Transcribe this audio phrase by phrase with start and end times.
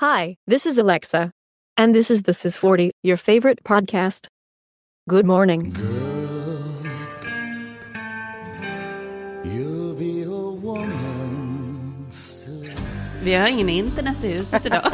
[0.00, 1.32] Hi, this is Alexa,
[1.76, 4.28] and this is the Sis 40, your favorite podcast.
[5.08, 5.74] Good morning.
[9.42, 12.70] You'll be a woman soon.
[13.22, 14.82] Vi har ingen internet i huset idag.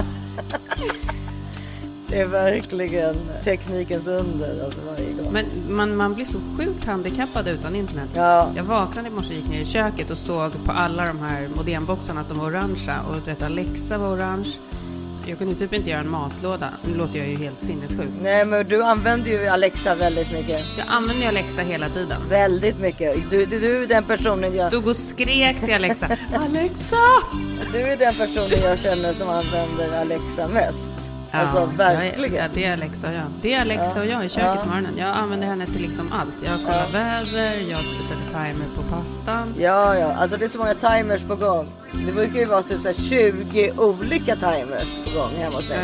[2.09, 5.33] Det är verkligen teknikens under alltså varje gång.
[5.33, 8.11] Men man, man blir så sjukt handikappad utan internet.
[8.15, 8.53] Ja.
[8.57, 12.21] Jag vaknade i morse gick ner i köket och såg på alla de här modemboxarna
[12.21, 13.03] att de var orangea.
[13.03, 14.49] Och du vet, Alexa var orange.
[15.27, 16.71] Jag kunde typ inte göra en matlåda.
[16.85, 18.09] Nu låter jag ju helt sinnessjuk.
[18.23, 20.61] Nej men du använder ju Alexa väldigt mycket.
[20.79, 22.29] Jag använder ju Alexa hela tiden.
[22.29, 23.31] Väldigt mycket.
[23.31, 26.07] Du, du, du är den personen jag, Stod och skrek till Alexa.
[26.35, 26.97] Alexa!
[27.73, 31.14] du är den personen jag känner som använder Alexa mest.
[31.41, 32.51] Alltså jag är- verkligen.
[32.55, 33.23] det är Alexa och jag.
[33.43, 34.97] Det är Alexa och jag i köket på morgonen.
[34.99, 36.35] Jag använder henne till liksom allt.
[36.45, 39.55] Jag kollar väder, jag sätter timer på pastan.
[39.59, 41.67] Ja, ja, alltså det är så många timers på gång.
[42.07, 45.79] Det brukar ju vara typ så här 20 olika timers på gång hemma hos dig.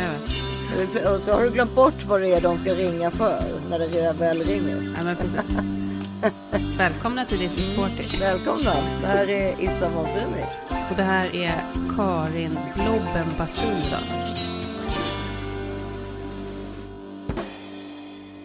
[1.15, 4.13] Och så har du glömt bort vad det är de ska ringa för när det
[4.19, 4.95] väl ringer.
[4.97, 5.41] Ja, men precis.
[6.79, 8.17] Välkomna till This is 40.
[8.21, 10.07] Välkomna, det här är Issa von.
[10.91, 11.65] Och det här är
[11.97, 13.83] Karin Blobben Bastin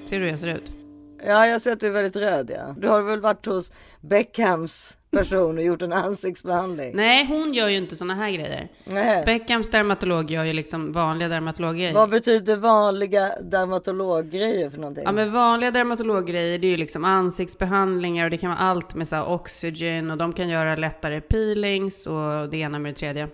[0.05, 0.71] Ser du hur jag ser ut?
[1.27, 2.51] Ja, jag ser att du är väldigt röd.
[2.55, 2.75] Ja.
[2.77, 6.91] Du har väl varit hos Beckhams person och gjort en ansiktsbehandling?
[6.95, 8.71] Nej, hon gör ju inte såna här grejer.
[8.83, 9.25] Nej.
[9.25, 11.93] Beckhams dermatolog gör ju liksom vanliga dermatologgrejer.
[11.93, 15.03] Vad betyder vanliga dermatologgrejer för någonting?
[15.03, 19.07] Ja men vanliga dermatologgrejer det är ju liksom ansiktsbehandlingar och det kan vara allt med
[19.07, 23.27] så här oxygen och de kan göra lättare peelings och det ena med det tredje.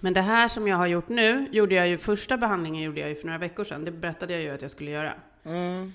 [0.00, 3.08] Men det här som jag har gjort nu, gjorde jag ju första behandlingen gjorde jag
[3.08, 3.84] ju för några veckor sedan.
[3.84, 5.12] Det berättade jag ju att jag skulle göra.
[5.44, 5.92] Mm.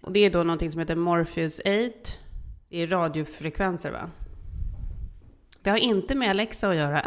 [0.00, 1.68] Och det är då någonting som heter Morpheus 8.
[2.68, 4.10] Det är radiofrekvenser va?
[5.62, 7.02] Det har inte med Alexa att göra.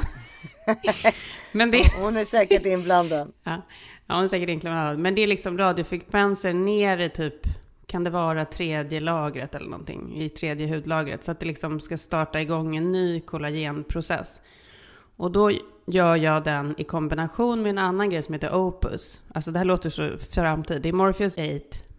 [1.52, 1.84] Men det...
[2.02, 3.32] Hon är säkert inblandad.
[3.44, 3.62] Ja,
[4.08, 5.00] ja hon är säkert inkluderad.
[5.00, 7.48] Men det är liksom radiofrekvenser ner i typ,
[7.86, 11.24] kan det vara tredje lagret eller någonting, i tredje hudlagret.
[11.24, 14.42] Så att det liksom ska starta igång en ny kollagenprocess.
[15.20, 15.52] Och då
[15.86, 19.20] gör jag den i kombination med en annan grej som heter Opus.
[19.34, 20.82] Alltså det här låter så framtid.
[20.82, 21.44] Det är Morpheus 8,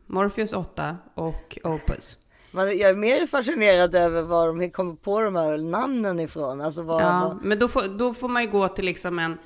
[0.07, 2.19] Morpheus 8 och Opus.
[2.53, 6.61] Jag är mer fascinerad över var de kommer på de här namnen ifrån.
[6.61, 9.39] Alltså vad, Ja, vad, men då får, då får man ju gå till liksom en,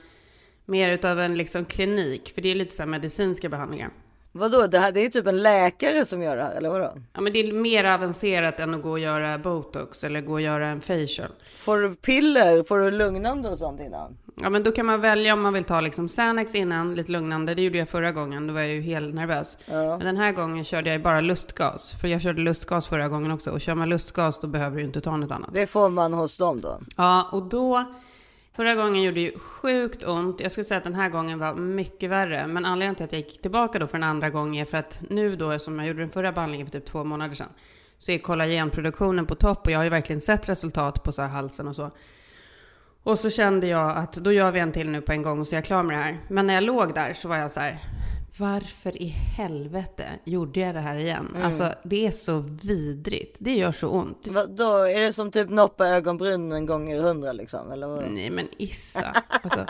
[0.65, 2.33] mer utav en liksom klinik.
[2.35, 3.91] För det är lite så här medicinska behandlingar.
[4.35, 4.67] Vadå?
[4.67, 6.93] Det, här, det är typ en läkare som gör det här, eller vadå?
[7.13, 10.41] Ja, men det är mer avancerat än att gå och göra botox eller gå och
[10.41, 11.29] göra en facial.
[11.57, 12.63] Får du piller?
[12.63, 14.17] Får du lugnande och sånt innan?
[14.43, 17.55] Ja, men då kan man välja om man vill ta liksom Xanax innan, lite lugnande.
[17.55, 19.59] Det gjorde jag förra gången, då var jag ju helt nervös.
[19.67, 19.97] Ja.
[19.99, 21.95] Men den här gången körde jag bara lustgas.
[22.01, 23.51] För jag körde lustgas förra gången också.
[23.51, 25.51] Och kör man lustgas då behöver du inte ta något annat.
[25.53, 26.81] Det får man hos dem då?
[26.97, 27.85] Ja, och då...
[28.57, 30.41] Förra gången gjorde ju sjukt ont.
[30.41, 32.47] Jag skulle säga att den här gången var mycket värre.
[32.47, 35.03] Men anledningen till att jag gick tillbaka då för en andra gång är för att
[35.11, 37.49] nu då, som jag gjorde den förra behandlingen för typ två månader sedan,
[37.99, 41.29] så är kollagenproduktionen på topp och jag har ju verkligen sett resultat på så här
[41.29, 41.91] halsen och så.
[43.03, 45.47] Och så kände jag att då gör vi en till nu på en gång och
[45.47, 46.19] så är jag klar med det här.
[46.29, 47.79] Men när jag låg där så var jag så här,
[48.39, 51.37] varför i helvete gjorde jag det här igen?
[51.43, 53.37] Alltså det är så vidrigt.
[53.41, 54.25] Det gör så ont.
[54.49, 57.73] Då är det som typ noppa ögonbrynen gånger hundra liksom?
[57.73, 58.07] Eller vadå?
[58.11, 59.15] Nej men Issa.
[59.43, 59.67] Alltså,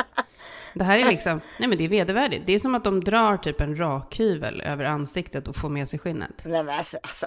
[0.74, 2.42] det här är liksom, nej men det är vedervärdigt.
[2.46, 5.98] Det är som att de drar typ en rakhyvel över ansiktet och får med sig
[5.98, 6.42] skinnet.
[6.44, 7.26] Nej men alltså, alltså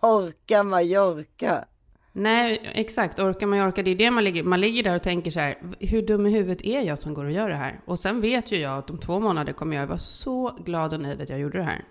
[0.00, 1.64] orka Mallorca.
[2.12, 3.18] Nej, exakt.
[3.18, 6.02] Orkar Mallorca, det är det man ligger, man ligger där och tänker så här, hur
[6.02, 7.80] dum i huvudet är jag som går och gör det här?
[7.84, 11.00] Och sen vet ju jag att om två månader kommer jag vara så glad och
[11.00, 11.84] nöjd att jag gjorde det här.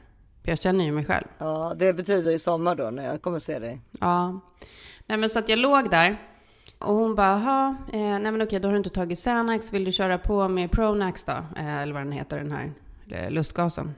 [0.44, 1.26] För jag känner ju mig själv.
[1.38, 3.82] Ja, det betyder i sommar då när jag kommer se dig.
[4.00, 4.40] Ja.
[5.06, 6.18] Nej men så att jag låg där
[6.80, 9.84] och hon bara, jaha, eh, nej men okej, då har du inte tagit Xanax, vill
[9.84, 11.46] du köra på med Pronax då?
[11.58, 12.74] Eh, eller vad den heter, den här
[13.10, 13.96] eh, lustgasen.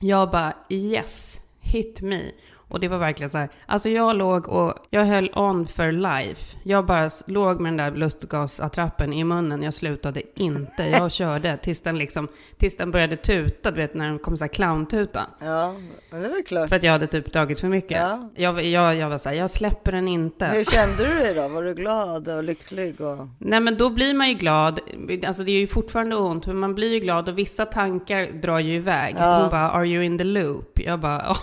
[0.00, 2.22] Jag bara, yes, hit me.
[2.68, 6.56] Och det var verkligen så här, alltså jag låg och jag höll on for life.
[6.62, 10.84] Jag bara låg med den där lustgasattrappen i munnen, jag slutade inte.
[10.84, 12.28] Jag körde tills den liksom,
[12.58, 15.26] tills den började tuta, du vet när den kom så här clowntuta.
[15.40, 15.74] Ja,
[16.10, 16.68] men det väl klart.
[16.68, 17.98] För att jag hade typ dragit för mycket.
[17.98, 18.30] Ja.
[18.34, 20.46] Jag, jag, jag var så här, jag släpper den inte.
[20.46, 21.48] Hur kände du dig då?
[21.48, 23.00] Var du glad och lycklig?
[23.00, 23.28] Och...
[23.38, 24.80] Nej men då blir man ju glad.
[25.26, 28.58] Alltså det är ju fortfarande ont, men man blir ju glad och vissa tankar drar
[28.58, 29.14] ju iväg.
[29.18, 29.40] Ja.
[29.40, 30.80] Hon bara, are you in the loop?
[30.80, 31.36] Jag bara, ja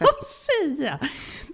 [0.00, 0.98] att säga.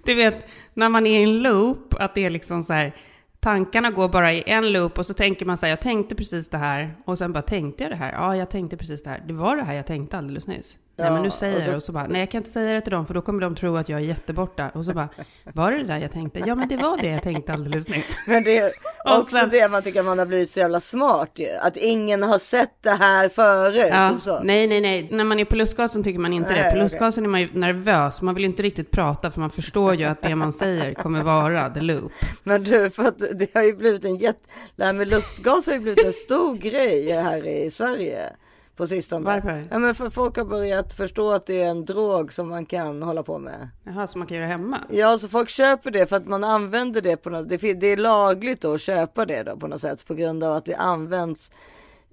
[0.05, 2.95] Du vet, när man är i en loop, att det är liksom så här,
[3.39, 6.49] tankarna går bara i en loop och så tänker man så här, jag tänkte precis
[6.49, 8.11] det här och sen bara tänkte jag det här?
[8.11, 9.23] Ja, jag tänkte precis det här.
[9.27, 10.77] Det var det här jag tänkte alldeles nyss.
[10.99, 12.73] Nej men nu säger och jag så- och så bara, nej jag kan inte säga
[12.73, 14.69] det till dem för då kommer de tro att jag är jätteborta.
[14.73, 15.09] Och så bara,
[15.53, 16.39] var det det där jag tänkte?
[16.45, 18.17] Ja men det var det jag tänkte alldeles nyss.
[18.27, 18.71] Men det är
[19.05, 21.49] också sen- det man tycker man har blivit så jävla smart ju.
[21.61, 23.87] Att ingen har sett det här förut.
[23.91, 24.39] Ja, typ så.
[24.43, 25.07] nej, nej, nej.
[25.11, 26.71] När man är på lustgasen tycker man inte Nej, det.
[26.71, 28.21] På lustgasen är man ju nervös.
[28.21, 31.69] Man vill inte riktigt prata för man förstår ju att det man säger kommer vara
[31.69, 32.11] the loop.
[32.43, 34.39] Men du, för att det har ju blivit en jätte...
[34.75, 38.29] Det här med lustgas har ju blivit en stor grej här i Sverige
[38.77, 39.25] på sistone.
[39.25, 39.67] Varför?
[39.71, 43.03] Ja, men för folk har börjat förstå att det är en drog som man kan
[43.03, 43.69] hålla på med.
[43.83, 44.77] Jaha, så man kan göra hemma?
[44.89, 47.49] Ja, så folk köper det för att man använder det på något...
[47.49, 50.53] Det, det är lagligt då att köpa det då på något sätt på grund av
[50.53, 51.51] att det används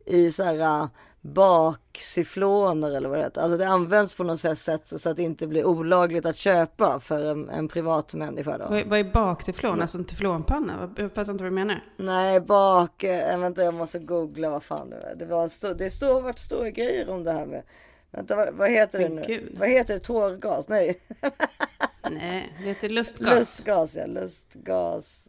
[0.04, 0.86] i så här äh,
[1.20, 3.40] baksyfloner eller vad det heter.
[3.40, 7.24] Alltså det används på något sätt så att det inte blir olagligt att köpa för
[7.24, 8.66] en, en privat människa då.
[8.68, 9.80] Vad är, vad är bakteflon?
[9.80, 10.90] Alltså en teflonpanna?
[10.96, 11.84] Jag fattar inte vad du menar.
[11.96, 13.04] Nej, bak...
[13.04, 15.14] Eh, vänta, jag måste googla vad fan det var.
[15.14, 17.62] Det, var stor, det står varit stora grejer om det här med...
[18.10, 19.22] Vänta, vad, vad heter det nu?
[19.26, 19.56] gud.
[19.58, 20.00] Vad heter det?
[20.00, 20.68] Tårgas?
[20.68, 21.00] Nej,
[22.10, 23.38] Nej, det heter lustgas.
[23.38, 23.94] lustgas.
[23.94, 25.23] Ja, lustgas.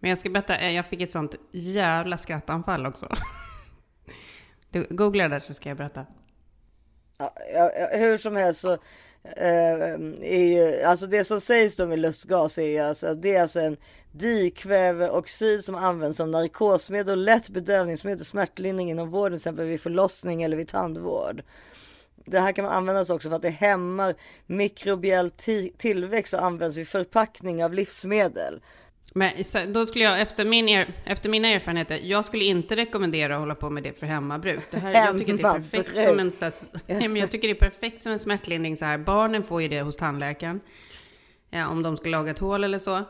[0.00, 3.06] Men jag ska berätta, eh, jag fick ett sånt jävla skrattanfall också.
[4.70, 6.06] Du googlar där så ska jag berätta.
[7.18, 8.72] ja, ja, hur som helst så...
[9.36, 13.42] Eh, är ju, alltså det som sägs då med lustgas är ju alltså, det är
[13.42, 13.76] alltså en
[14.12, 20.42] dikväveoxid som används som narkosmedel och lätt bedövningsmedel smärtlindring inom vården, till exempel vid förlossning
[20.42, 21.42] eller vid tandvård.
[22.24, 24.14] Det här kan man användas också för att det hämmar
[24.46, 25.30] mikrobiell
[25.76, 28.60] tillväxt och används vid förpackning av livsmedel.
[29.14, 29.32] Men
[29.68, 33.54] då skulle jag, efter, min er, efter mina erfarenheter, jag skulle inte rekommendera att hålla
[33.54, 34.60] på med det för hemmabruk.
[34.70, 36.44] Det här, jag tycker det är perfekt som en, så
[36.88, 38.98] här, jag tycker det är perfekt som en smärtlindring så här.
[38.98, 40.60] Barnen får ju det hos tandläkaren.
[41.50, 43.04] Ja, om de ska laga ett hål eller så.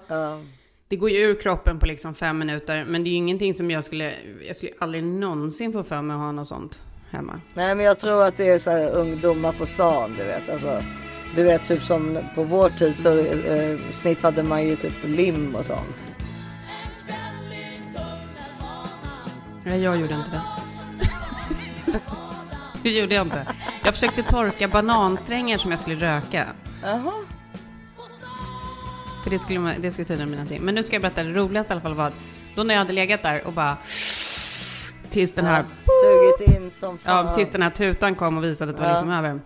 [0.89, 3.71] Det går ju ur kroppen på liksom fem minuter, men det är ju ingenting som
[3.71, 4.13] jag skulle,
[4.47, 7.41] jag skulle aldrig någonsin få för mig att ha något sånt hemma.
[7.55, 10.49] Nej men jag tror att det är så här ungdomar på stan du vet.
[10.49, 10.83] Alltså,
[11.37, 15.67] du vet typ som på vår tid så eh, sniffade man ju typ lim och
[15.67, 16.05] sånt.
[19.65, 20.43] Nej, jag gjorde inte det.
[22.83, 23.47] det gjorde jag inte.
[23.85, 26.47] Jag försökte torka banansträngar som jag skulle röka.
[26.83, 27.13] Jaha.
[29.25, 30.63] För det skulle, det skulle tyda mina ting.
[30.63, 32.15] Men nu ska jag berätta det roligaste i alla fall var att
[32.55, 33.77] då när jag hade legat där och bara
[35.11, 37.27] tills den här, Sugit in som fan.
[37.27, 38.95] ja, tills den här tutan kom och visade att det var Ja.
[38.95, 39.41] liksom över.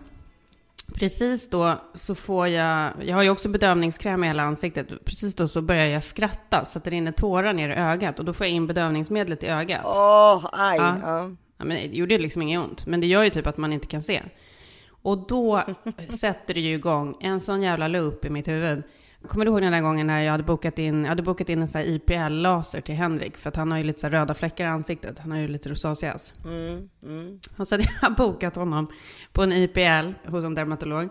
[1.01, 5.05] Precis då så får jag, jag har ju också bedövningskräm i hela ansiktet.
[5.05, 8.25] Precis då så börjar jag skratta så att det rinner tårar ner i ögat och
[8.25, 9.81] då får jag in bedövningsmedlet i ögat.
[9.85, 10.77] Åh, aj.
[10.77, 10.97] Ja.
[11.03, 11.29] Ja.
[11.57, 13.87] Ja, men det gjorde liksom inget ont, men det gör ju typ att man inte
[13.87, 14.21] kan se.
[15.01, 15.61] Och då
[16.09, 18.83] sätter det ju igång en sån jävla loop i mitt huvud.
[19.27, 21.61] Kommer du ihåg den där gången när jag hade bokat in, jag hade bokat in
[21.61, 23.37] en sån här IPL-laser till Henrik?
[23.37, 25.19] För att han har ju lite så här röda fläckar i ansiktet.
[25.19, 26.17] Han har ju lite rosacea.
[26.45, 27.39] Mm, mm.
[27.57, 28.87] Och så hade jag bokat honom
[29.31, 31.09] på en IPL hos en dermatolog.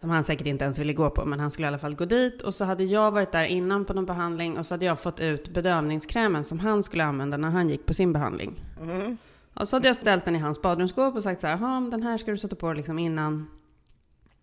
[0.00, 2.04] Som han säkert inte ens ville gå på, men han skulle i alla fall gå
[2.04, 2.42] dit.
[2.42, 5.20] Och så hade jag varit där innan på någon behandling och så hade jag fått
[5.20, 8.62] ut bedövningskrämen som han skulle använda när han gick på sin behandling.
[8.80, 9.16] Mm.
[9.54, 12.02] Och så hade jag ställt den i hans badrumsskåp och sagt så här, "Ja, den
[12.02, 13.48] här ska du sätta på liksom innan,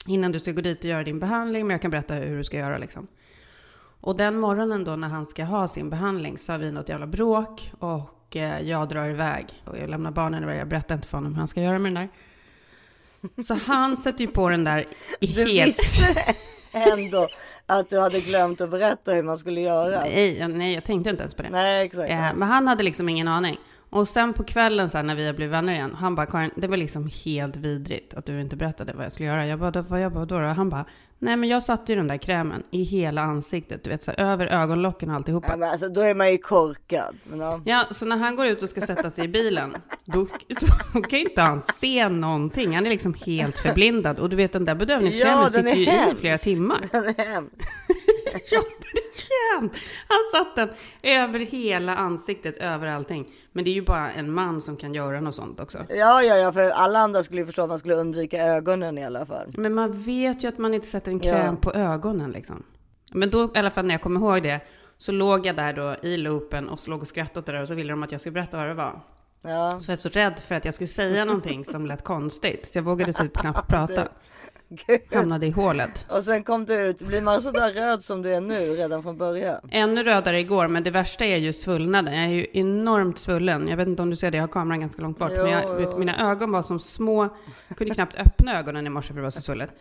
[0.05, 2.43] innan du ska gå dit och göra din behandling, men jag kan berätta hur du
[2.43, 3.07] ska göra liksom.
[4.01, 7.07] Och den morgonen då när han ska ha sin behandling så har vi något jävla
[7.07, 10.59] bråk och eh, jag drar iväg och jag lämnar barnen iväg.
[10.59, 12.09] Jag berättar inte för honom hur han ska göra med den
[13.35, 13.43] där.
[13.43, 14.85] Så han sätter ju på den där
[15.19, 15.67] i Du helt...
[15.67, 16.05] visste
[16.71, 17.27] ändå
[17.65, 19.99] att du hade glömt att berätta hur man skulle göra.
[19.99, 21.49] Nej, jag- nej, jag tänkte inte ens på det.
[21.49, 22.11] Nej exakt.
[22.11, 23.57] Eh, men han hade liksom ingen aning.
[23.95, 26.67] Och sen på kvällen sen när vi har blivit vänner igen, han bara Karin, det
[26.67, 29.45] var liksom helt vidrigt att du inte berättade vad jag skulle göra.
[29.47, 30.39] Jag bara, "Då- vad jag bara då?
[30.39, 30.85] då?" Han bara,
[31.19, 34.19] nej men jag satte ju den där krämen i hela ansiktet, du vet så här,
[34.31, 35.47] över ögonlocken och alltihopa.
[35.49, 37.15] Ja, men alltså, då är man ju korkad.
[37.23, 37.83] Men, ja.
[37.91, 40.27] Så när han går ut och ska sätta sig i bilen, då,
[40.93, 42.75] då kan ju inte han se någonting.
[42.75, 44.19] Han är liksom helt förblindad.
[44.19, 46.19] Och du vet den där bedövningskrämen Ja, sitter ju i hemsk.
[46.19, 46.79] flera timmar.
[46.91, 47.53] Den är hemsk.
[48.45, 49.73] Känt.
[50.07, 50.69] Han satt den
[51.03, 53.33] över hela ansiktet, över allting.
[53.51, 55.77] Men det är ju bara en man som kan göra något sånt också.
[55.89, 59.05] Ja, ja, ja, för alla andra skulle ju förstå att man skulle undvika ögonen i
[59.05, 59.53] alla fall.
[59.57, 61.61] Men man vet ju att man inte sätter en kräm Ja.
[61.61, 62.63] på ögonen liksom.
[63.13, 64.59] Men då, i alla fall när jag kommer ihåg det,
[64.97, 67.61] så låg jag där då i loopen och så låg och skrattade åt det där
[67.61, 69.01] och så ville de att jag skulle berätta vad det var.
[69.41, 72.67] Ja, Så jag är så rädd för att jag skulle säga någonting som lät konstigt.
[72.71, 74.07] Så jag vågade typ knappt prata.
[74.69, 74.99] Gud.
[75.13, 76.05] Hamnade i hålet.
[76.09, 79.03] Och sen kom du ut, blir man så där röd som du är nu redan
[79.03, 79.59] från början?
[79.71, 82.13] Ännu rödare igår, men det värsta är ju svullnaden.
[82.13, 83.67] Jag är ju enormt svullen.
[83.67, 85.31] Jag vet inte om du ser det, jag har kameran ganska långt bort.
[85.31, 85.99] men jag, Jo, vet, jo.
[85.99, 87.29] mina ögon var som små,
[87.67, 89.73] jag kunde knappt öppna ögonen i morse för det var så svullet.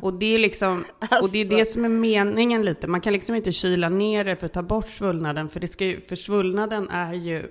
[0.00, 0.84] Och det är liksom,
[1.22, 2.86] och det är det som är meningen lite.
[2.86, 5.84] Man kan liksom inte kyla ner det för att ta bort svullnaden, för det ska
[5.84, 7.46] ju, för svullnaden är ju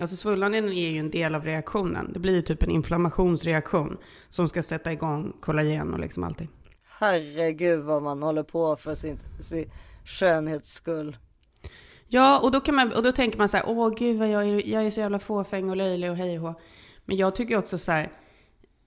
[0.00, 2.12] Alltså svullnaden är ju en del av reaktionen.
[2.12, 3.96] Det blir ju typ en inflammationsreaktion
[4.28, 6.48] som ska sätta igång kollagen och liksom allting.
[6.98, 9.70] Herregud vad man håller på för sin, sin
[10.04, 11.16] skönhets skull.
[12.08, 14.48] Ja, och då, kan man, och då tänker man så här, åh gud vad jag
[14.48, 16.60] är, jag är så jävla fåfäng och löjlig och hej och.
[17.04, 18.12] Men jag tycker också så här,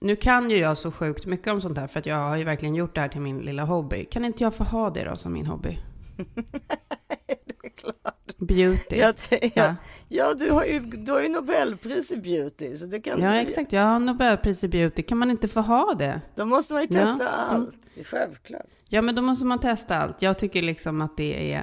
[0.00, 2.44] nu kan ju jag så sjukt mycket om sånt här för att jag har ju
[2.44, 4.04] verkligen gjort det här till min lilla hobby.
[4.04, 5.78] Kan inte jag få ha det då som min hobby?
[6.16, 8.36] Det är klart.
[8.38, 8.96] Beauty.
[8.96, 9.14] Jag,
[9.54, 9.74] ja,
[10.08, 10.34] Ja.
[10.34, 12.76] du, har ju, du har ju Nobelpris i beauty.
[12.76, 13.72] Så det kan, Ja, exakt.
[13.72, 15.02] Jag har Nobelpris i beauty.
[15.02, 16.20] Kan man inte få ha det?
[16.34, 17.06] Då måste man ju Ja.
[17.06, 17.74] testa allt.
[17.94, 18.66] Det är självklart.
[18.88, 20.22] Ja, men då måste man testa allt.
[20.22, 21.62] Jag tycker liksom att det är...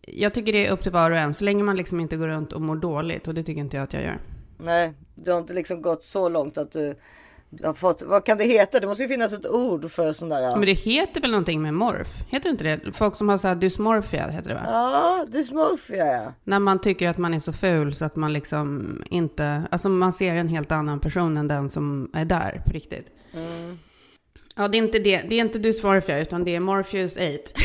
[0.00, 2.28] Jag tycker det är upp till var och en, så länge man liksom inte går
[2.28, 3.28] runt och mår dåligt.
[3.28, 4.20] Och det tycker inte jag att jag gör.
[4.58, 6.94] Nej, du har inte liksom gått så långt att du
[7.62, 8.80] har fått, vad kan det heta?
[8.80, 10.56] Det måste ju finnas ett ord för sån där.
[10.56, 12.08] Men det heter väl någonting med morf?
[12.28, 12.92] Heter det inte det?
[12.92, 14.62] Folk som har så här dysmorfia, heter det va?
[14.66, 16.32] Ja, dysmorfia ja.
[16.44, 19.62] När man tycker att man är så ful så att man liksom inte...
[19.70, 23.06] Alltså man ser en helt annan person än den som är där på riktigt.
[24.56, 25.22] Ja, det är inte det.
[25.28, 27.26] Det är inte dysmorfia, utan det är Morpheus 8.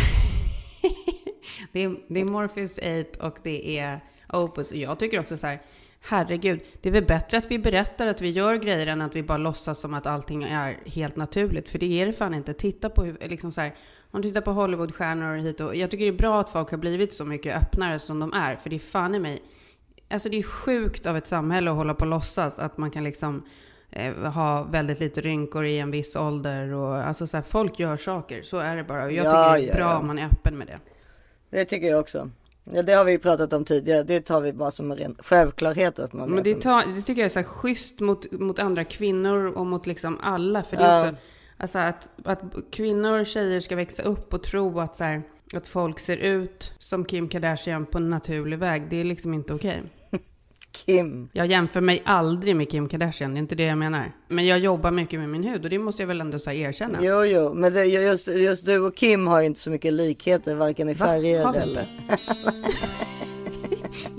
[1.71, 3.99] det, är, det är Morpheus 8 och det är
[4.33, 4.71] Opus.
[4.71, 5.61] Jag tycker också så här,
[6.07, 9.23] herregud, det är väl bättre att vi berättar att vi gör grejer än att vi
[9.23, 11.69] bara låtsas som att allting är helt naturligt.
[11.69, 12.53] För det är det fan inte.
[12.53, 13.75] Titta på hur, liksom så här,
[14.11, 16.77] om du tittar på Hollywoodstjärnor hit och jag tycker det är bra att folk har
[16.77, 18.55] blivit så mycket öppnare som de är.
[18.55, 19.41] För det är fan i mig,
[20.09, 23.03] alltså det är sjukt av ett samhälle att hålla på och låtsas att man kan
[23.03, 23.45] liksom
[23.89, 27.97] eh, ha väldigt lite rynkor i en viss ålder och alltså så här, folk gör
[27.97, 29.03] saker, så är det bara.
[29.03, 29.97] Och jag Ja, tycker det är ja, bra ja.
[29.97, 30.79] om man är öppen med det.
[31.49, 32.29] Det tycker jag också.
[32.73, 34.03] Ja, det har vi ju pratat om tidigare.
[34.03, 37.21] Det tar vi bara som en ren självklarhet att man Men det, tar, det tycker
[37.21, 40.63] jag är så här schysst mot, mot andra kvinnor och mot liksom alla.
[40.63, 41.01] För det är Ja.
[41.09, 41.15] också,
[41.57, 42.41] alltså att, att
[42.71, 45.21] kvinnor och tjejer ska växa upp och tro att, så här,
[45.53, 48.89] att folk ser ut som Kim Kardashian på en naturlig väg.
[48.89, 49.83] Det är liksom inte okej.
[50.75, 51.29] Kim.
[51.33, 54.11] Jag jämför mig aldrig med Kim Kardashian, det är inte det jag menar.
[54.27, 56.99] Men jag jobbar mycket med min hud och det måste jag väl ändå så erkänna.
[57.01, 60.55] Jo, jo, men det, just, just du och Kim har ju inte så mycket likheter,
[60.55, 61.87] varken i färger eller...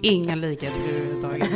[0.03, 1.51] Inga likheter överhuvudtaget.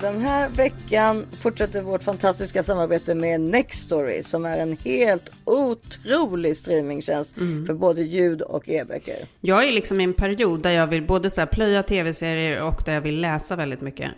[0.00, 7.36] Den här veckan fortsätter vårt fantastiska samarbete med Nextory som är en helt otrolig streamingtjänst
[7.36, 7.66] Mm.
[7.66, 9.16] för både ljud och e-böcker.
[9.40, 12.82] Jag är liksom i en period där jag vill både så här plöja tv-serier och
[12.86, 14.10] där jag vill läsa väldigt mycket.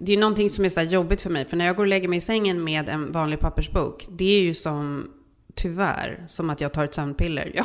[0.00, 2.08] Det är någonting som är så jobbigt för mig, för när jag går och lägger
[2.08, 5.10] mig i sängen med en vanlig pappersbok, det är ju som,
[5.58, 7.52] tyvärr, som att jag tar ett sömnpiller.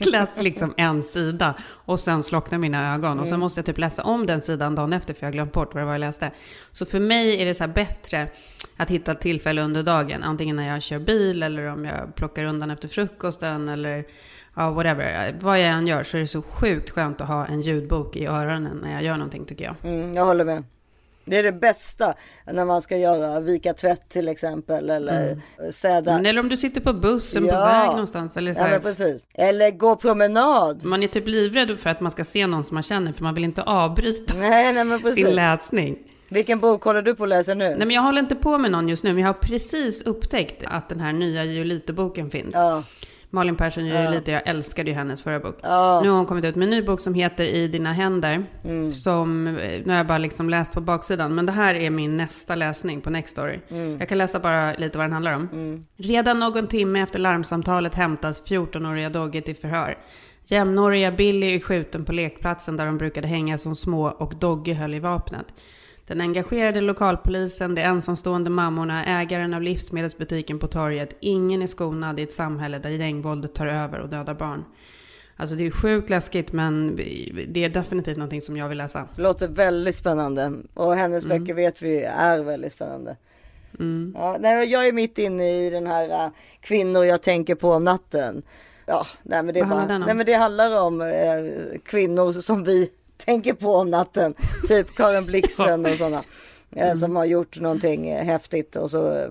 [0.00, 3.78] Jag läser liksom en sida och sen slocknar mina ögon och sen måste jag typ
[3.78, 6.00] läsa om den sidan dagen efter för jag har glömt bort vad det var jag
[6.00, 6.30] läste.
[6.72, 8.28] Så för mig är det så här bättre
[8.76, 12.70] att hitta tillfälle under dagen, antingen när jag kör bil eller om jag plockar undan
[12.70, 14.04] efter frukosten eller
[14.56, 15.36] ja, whatever.
[15.40, 18.26] Vad jag än gör så är det så sjukt skönt att ha en ljudbok i
[18.26, 19.74] öronen när jag gör någonting tycker jag.
[19.84, 20.64] Mm, jag håller med.
[21.24, 22.14] Det är det bästa
[22.52, 25.38] när man ska göra vika tvätt till exempel eller
[25.70, 26.12] städa.
[26.12, 27.64] Men Eller om du sitter på bussen på Ja.
[27.66, 28.36] väg någonstans.
[28.36, 29.26] Eller så Ja här, precis.
[29.34, 30.84] Eller gå promenad.
[30.84, 33.34] man är typ livrädd för att man ska se någon som man känner för man
[33.34, 35.98] vill inte avbryta Nej, nej sin läsning.
[36.28, 37.68] Vilken bok håller du på att läsa nu?
[37.68, 40.62] Nej men jag håller inte på med någon just nu, men jag har precis upptäckt
[40.66, 42.54] att den här nya Giolito-boken finns.
[42.54, 42.82] Ja,
[43.34, 45.58] Malin Persson Giolito, jag älskade ju hennes förra bok.
[45.62, 48.44] Nu har hon kommit ut med en ny bok som heter I dina händer.
[48.64, 48.92] Mm.
[48.92, 52.16] Som, eh, nu har jag bara liksom läst på baksidan, men det här är min
[52.16, 53.58] nästa läsning på Nextory.
[53.68, 53.96] Mm.
[53.98, 55.84] Jag kan läsa bara lite vad den handlar om.
[55.96, 59.98] Redan någon timme efter larmsamtalet hämtas 14-åriga Dogge till förhör.
[60.44, 64.94] Jämnåriga Billy är skjuten på lekplatsen där de brukade hänga som små och Dogge höll
[64.94, 65.54] i vapnet.
[66.06, 71.16] Den engagerade lokalpolisen, de ensamstående mammorna, ägaren av livsmedelsbutiken på torget.
[71.20, 74.64] Ingen är skonad i ett samhälle där gängvåldet tar över och dödar barn.
[75.36, 76.96] Alltså det är sjukt läskigt men
[77.48, 79.08] det är definitivt någonting som jag vill läsa.
[79.16, 80.52] det låter väldigt spännande.
[80.74, 81.38] Och hennes Mm.
[81.38, 83.16] böcker vet vi är väldigt spännande.
[84.14, 86.30] Ja, nej, jag är mitt inne i den här äh,
[86.60, 88.42] kvinnor jag tänker på om natten.
[88.86, 92.90] Ja, nej, men det, bara, nej, men det handlar om eh, kvinnor som vi
[93.24, 94.34] tänker på om natten.
[94.68, 96.22] Typ Karin Blixen och sådana.
[96.76, 96.88] Mm.
[96.88, 99.28] Eh, som har gjort någonting eh, häftigt och så, eh,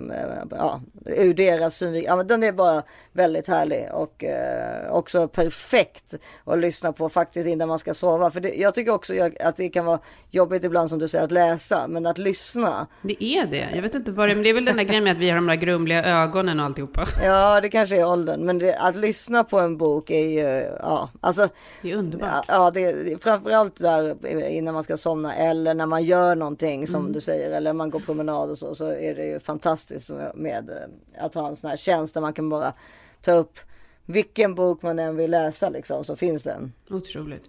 [0.50, 2.08] ja, ur deras synvinkel.
[2.08, 7.48] Ja, men den är bara väldigt härlig och eh, också perfekt att lyssna på faktiskt
[7.48, 8.32] innan man ska sova.
[8.32, 10.00] För det, jag tycker också jag, att det kan vara
[10.32, 12.88] jobbigt ibland som du säger att läsa, men att lyssna.
[13.02, 13.68] Det är det.
[13.76, 15.20] Jag vet inte vad det är, men det är väl den där grejen med att
[15.20, 17.06] vi har de där grumliga ögonen och alltihopa.
[17.24, 21.10] Ja, det kanske är åldern, men det, att lyssna på en bok är ju, ja,
[21.22, 21.50] alltså.
[21.82, 22.46] Det är underbart.
[22.48, 27.22] Ja, det, framförallt där innan man ska somna eller när man gör någonting som du
[27.22, 30.70] säger säger, eller man går promenad och så, så är det ju fantastiskt med, med
[30.70, 32.74] eh, att ha en sån här tjänst där man kan bara
[33.22, 33.60] ta upp
[34.06, 36.74] vilken bok man än vill läsa liksom, så finns den.
[36.90, 37.44] Otroligt.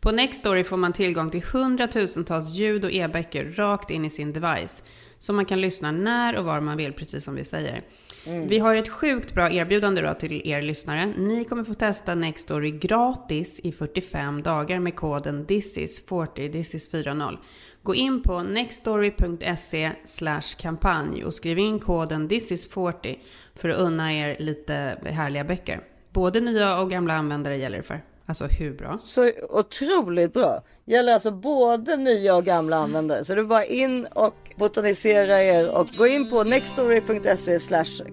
[0.00, 4.82] På Nextory får man tillgång till hundratusentals ljud och e-böcker rakt in i sin device.
[5.18, 7.82] Så man kan lyssna när och var man vill, precis som vi säger.
[8.24, 11.06] Vi har ett sjukt bra erbjudande då till er lyssnare.
[11.06, 17.38] Ni kommer få testa Nextory gratis i 45 dagar med koden THISIS40, THISIS40.
[17.88, 19.92] Gå in på nextory.se
[20.56, 23.18] kampanj och skriv in koden THISIS40
[23.54, 25.80] för att unna er lite härliga böcker.
[26.12, 28.00] Både nya och gamla användare gäller för.
[28.26, 28.98] Alltså hur bra?
[29.02, 30.62] Så otroligt bra.
[30.84, 33.24] Gäller alltså både nya och gamla användare.
[33.24, 37.58] Så det är bara in och botanisera er och gå in på nextory.se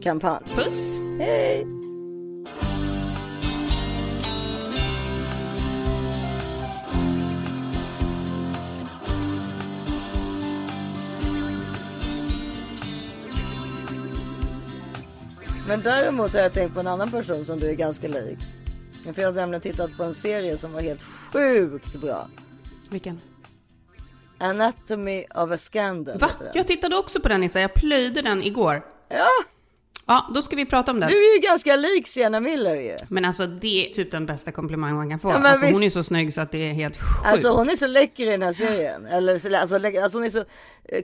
[0.01, 0.43] kampanj.
[0.55, 0.97] Puss!
[1.19, 1.84] Hej!
[15.67, 18.37] Men däremot har jag tänkt på en annan person som du är ganska lik.
[19.15, 22.27] För jag har nämligen tittat på en serie som var helt sjukt bra.
[22.89, 23.21] Vilken?
[24.37, 26.29] Anatomy of a Scandal Va?
[26.53, 28.81] Jag tittade också på den Nissa, jag plöjde den igår.
[29.09, 29.27] Ja,
[30.07, 31.09] Ja, då ska vi prata om den.
[31.09, 32.95] du är ju ganska lik Sienna Miller ju.
[33.07, 35.29] Men alltså det är typ den bästa komplimang man kan få.
[35.29, 35.95] Ja, alltså, hon visst.
[35.97, 37.25] är så snygg så att det är helt sjukt.
[37.25, 39.05] Alltså hon är så läcker i den här serien.
[39.05, 40.43] Eller, så- alltså, läcker- alltså hon är så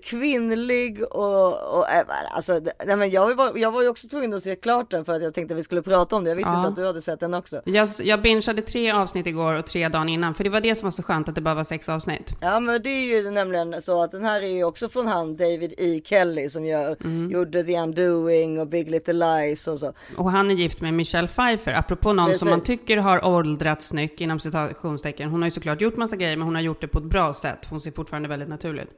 [0.04, 2.04] kvinnlig och, och äh,
[2.36, 5.14] alltså, nej, men jag, var, jag var ju också tvungen att se klart den för
[5.14, 6.30] att jag tänkte att vi skulle prata om det.
[6.30, 6.58] Jag visste Ja.
[6.60, 7.62] inte att du hade sett den också.
[7.66, 10.86] Jag, jag bingeade tre avsnitt igår och tre dagen innan, för det var det som
[10.86, 12.34] var så skönt att det bara var sex avsnitt.
[12.42, 15.38] Ja men det är ju nämligen så att den här är ju också från han
[15.38, 16.02] David E.
[16.06, 17.32] Kelly som gör, Mm.
[17.32, 19.94] gjorde The Undoing och Big Little Lies och så.
[20.18, 22.80] Och han är gift med Michelle Pfeiffer, apropå någon som man Precis.
[22.80, 25.30] tycker har åldrats snyggt inom citationstecken.
[25.30, 27.34] Hon har ju såklart gjort massa grejer, men hon har gjort det på ett bra
[27.34, 27.60] sätt.
[27.70, 28.90] Hon ser fortfarande väldigt naturlig ut.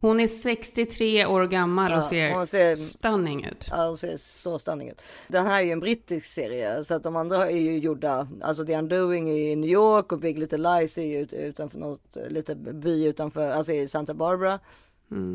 [0.00, 3.66] Hon är 63 år gammal och ser, ser- stunning ut.
[3.70, 5.02] Ja, hon ser så stunning ut.
[5.28, 8.64] Den här är ju en brittisk serie så att de andra är ju gjorda, alltså
[8.66, 12.16] The Undoing är i New York och Big Little Lies är ju ut, utanför något
[12.28, 14.58] lite by utanför, alltså i Santa Barbara.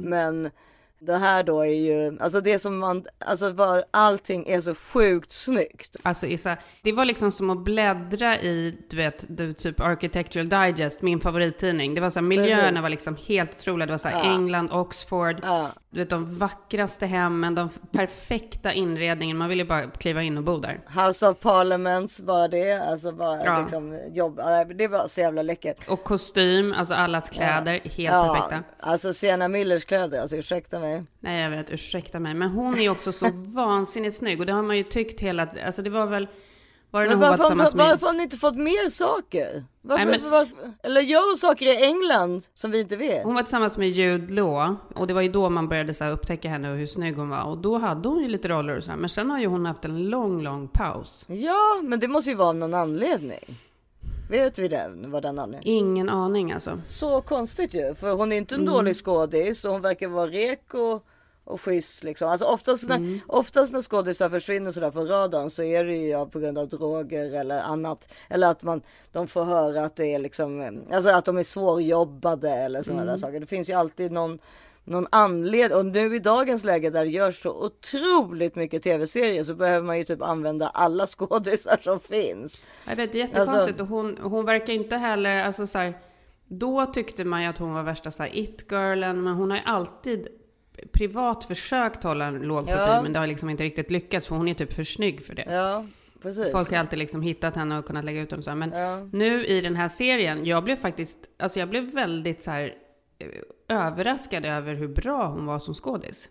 [0.03, 0.50] Men
[1.05, 5.31] det här då är ju, alltså det som man, alltså var allting är så sjukt
[5.31, 5.95] snyggt.
[6.03, 11.01] Alltså Issa, det var liksom som att bläddra i, du vet, du, typ Architectural Digest,
[11.01, 11.96] min favorittidning.
[11.96, 12.81] Det var så här, miljöerna Precis.
[12.81, 13.85] var liksom helt otroliga.
[13.85, 14.33] Det var så här Ja.
[14.33, 15.70] England, Oxford, Ja.
[15.96, 19.38] Du vet de vackraste hemmen, de perfekta inredningen.
[19.38, 20.79] Man ville bara kliva in och bo där.
[21.05, 23.62] House of Parliaments bara det, alltså bara Ja.
[23.62, 25.88] liksom jobb, ja, det var så jävla läckert.
[25.90, 28.64] Och kostym, alltså allas kläder, helt perfekta.
[28.79, 31.03] alltså Sienna Millers kläder, alltså ursäkta mig.
[31.20, 32.34] Nej, jag vet, ursäkta mig.
[32.34, 34.40] Men hon är också så vansinnigt snygg.
[34.40, 35.48] Och det har man ju tyckt hela...
[35.66, 36.27] Alltså det var väl...
[36.96, 37.90] Var det när hon var varför, har tillsammans inte- med...
[37.90, 39.66] varför har ni inte fått mer saker?
[39.81, 43.24] Varför, Nej, men- varför, eller gör hon saker i England som vi inte vet?
[43.24, 46.12] Hon var tillsammans med Jude Law och det var ju då man började så här
[46.12, 47.44] upptäcka henne och hur snygg hon var.
[47.44, 48.98] Och då hade hon ju lite roller och så här.
[48.98, 51.25] Men sen har ju hon haft en lång, lång paus.
[51.27, 53.60] Ja, men det måste ju vara av någon anledning.
[54.29, 55.77] Vet vi det, vad den anledningen?
[55.86, 56.79] Ingen aning alltså.
[56.86, 58.74] Så konstigt ju, för hon är inte en Mm.
[58.74, 61.03] dålig skådis och hon verkar vara reko och
[61.46, 62.29] schysst liksom.
[62.29, 63.20] Alltså oftast när, Mm.
[63.27, 66.68] oftast när skådisar försvinner sådär från radarn så är det ju ja, på grund av
[66.70, 68.14] droger eller annat.
[68.29, 68.81] Eller att man,
[69.12, 73.14] de får höra att det är liksom, alltså att de är svårjobbade eller sådana Mm.
[73.14, 73.40] där saker.
[73.40, 74.40] Det finns ju alltid någon
[74.88, 79.53] någon anledning och nu i dagens läge där det görs så otroligt mycket tv-serier så
[79.53, 82.62] behöver man ju typ använda alla skådisar som finns.
[82.88, 83.58] Jag vet, det är jättekonstigt.
[83.60, 85.94] Alltså- och hon, hon verkar inte heller, alltså så här,
[86.48, 90.27] Då tyckte man ju att hon var värsta så it-girlen, men hon har ju alltid
[90.92, 93.01] privat försökt hålla en låg profil, Ja.
[93.01, 95.46] men det har liksom inte riktigt lyckats, för hon är typ för snygg för det.
[95.50, 95.85] Ja,
[96.22, 96.51] precis.
[96.51, 98.57] Folk har alltid liksom hittat henne och kunnat lägga ut dem så här.
[98.57, 99.07] Men Ja.
[99.11, 102.74] nu i den här serien, jag blev faktiskt, alltså jag blev väldigt så här
[103.20, 103.27] eh,
[103.77, 106.29] överraskad över hur bra hon var som skådis.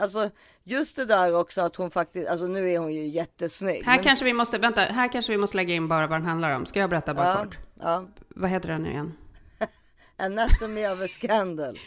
[0.00, 0.30] Alltså
[0.64, 3.82] just det där också att hon faktiskt, alltså nu är hon ju jättesnygg.
[3.84, 6.26] Här men- kanske vi måste, vänta, här kanske vi måste lägga in bara vad den
[6.26, 6.66] handlar om.
[6.66, 7.58] Ska jag berätta bara ja, kort?
[7.80, 8.04] ja.
[8.28, 9.12] Vad heter den nu igen?
[10.16, 11.78] Anatomy of a scandal.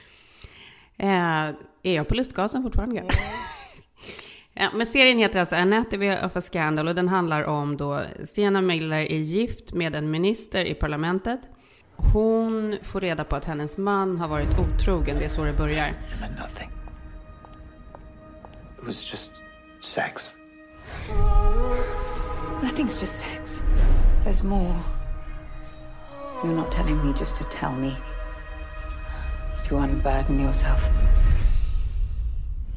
[0.98, 1.50] Eh,
[1.84, 3.04] är jag på lustgasen fortfarande?
[4.58, 8.62] Ja, men serien heter alltså Anatomy of a Scandal och den handlar om då Sienna
[8.62, 11.40] Miller är gift med en minister i parlamentet.
[11.96, 15.88] Hon får reda på att hennes man har varit otrogen, det är så det börjar.
[18.78, 19.32] It was just
[19.80, 20.36] sex.
[22.62, 23.60] Nothing's just sex.
[24.26, 24.76] There's more.
[26.44, 27.92] You're not telling me just to tell me.
[29.70, 30.80] To unburden yourself.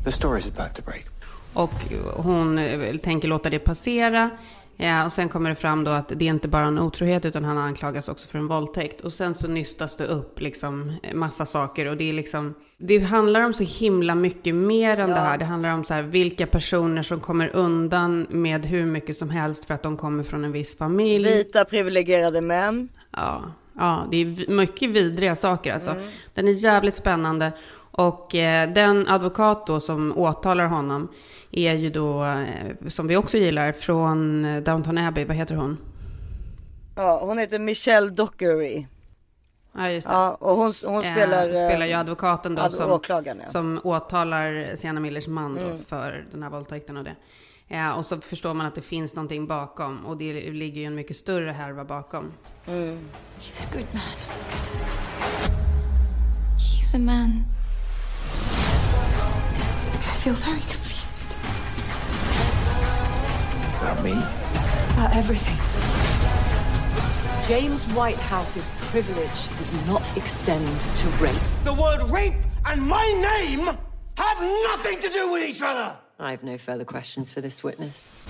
[0.05, 1.05] The story's about to break.
[1.53, 1.71] Och
[2.25, 4.31] hon eh, tänker låta det passera.
[4.77, 7.45] Ja, och sen kommer det fram då att det är inte bara en otrohet utan
[7.45, 9.01] han anklagas också för en våldtäkt.
[9.01, 13.41] Och sen så nystas det upp liksom massa saker och det är liksom, det handlar
[13.41, 15.15] om så himla mycket mer än Ja.
[15.15, 15.39] det här.
[15.39, 19.65] Det handlar om så här vilka personer som kommer undan med hur mycket som helst
[19.65, 21.29] för att de kommer från en viss familj.
[21.29, 22.89] Vita privilegierade män.
[23.11, 23.43] Ja,
[23.79, 25.91] ja, det är mycket vidriga saker alltså.
[25.91, 26.03] Mm.
[26.35, 27.53] Den är jävligt spännande.
[27.91, 31.09] Och eh, den advokat då som åtalar honom
[31.51, 35.77] är ju då, eh, som vi också gillar, från eh, Downton Abbey, vad heter hon?
[36.97, 38.87] Ja, hon heter Michelle Dockery.
[39.75, 40.15] Ja, just det.
[40.15, 43.43] Ja, och hon, hon Eh, spelar, eh, spelar ju advokaten då ad- som, åklagaren, ja.
[43.43, 43.53] Mm.
[43.53, 47.15] som åtalar Sienna Millers man då för den här våldtäkten och det.
[47.71, 50.95] Ja, och så förstår man att det finns någonting bakom och det ligger ju en
[50.95, 52.33] mycket större härva bakom.
[52.67, 54.03] He's a good man.
[56.59, 57.45] He's a man.
[60.01, 61.37] I feel very confused
[63.83, 64.13] About me?
[64.97, 65.57] about everything.
[67.49, 71.41] James Whitehouse's privilege does not extend to rape.
[71.65, 72.35] The word rape
[72.67, 73.67] and my name
[74.17, 75.97] have nothing to do with each other!
[76.21, 78.27] I have no further questions for this witness.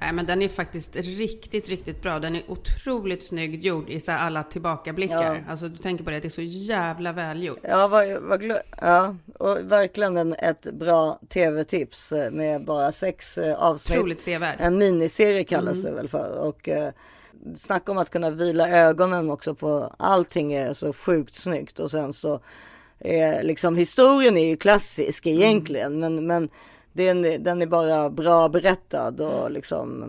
[0.00, 2.18] Nej, men den är faktiskt riktigt, riktigt bra.
[2.18, 5.44] Den är otroligt snyggt gjord i så alla tillbakablickar.
[5.48, 7.58] Alltså du tänker på det, det är så jävla välgjort.
[7.62, 13.54] Ja, vad, vad ja, och verkligen en, ett bra tv-tips eh, med bara sex eh,
[13.54, 13.98] avsnitt.
[13.98, 14.56] Otroligt sevärd.
[14.60, 16.38] En miniserie kallas det väl för.
[16.38, 16.92] Och eh,
[17.56, 21.78] snacka om att kunna vila ögonen också på allting är så sjukt snyggt.
[21.78, 22.40] Och sen så
[23.04, 26.00] är liksom historien är ju klassisk egentligen.
[26.00, 26.48] Men, men
[26.92, 30.04] den, den är bara bra berättad och liksom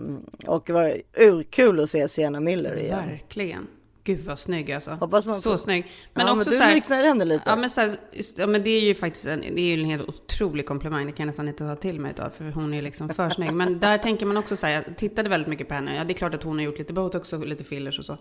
[0.47, 3.09] och det var urkul att se Sienna Miller igen.
[3.09, 3.67] Verkligen.
[4.05, 4.91] Gud vad snygg alltså.
[4.91, 5.91] Hoppas man så får- snygg.
[6.13, 7.43] Men ja, också men så du här, liknar henne lite.
[7.49, 7.97] Ja men, så här,
[8.37, 11.05] ja men det är ju faktiskt en, det är ju en helt otrolig komplimang.
[11.05, 13.51] Det kan jag nästan inte ta till mig av för hon är liksom för snygg.
[13.53, 15.95] Men där tänker man också så här, jag tittade väldigt mycket på henne.
[15.95, 18.17] Ja det är klart att hon har gjort lite botox och lite fillers och så.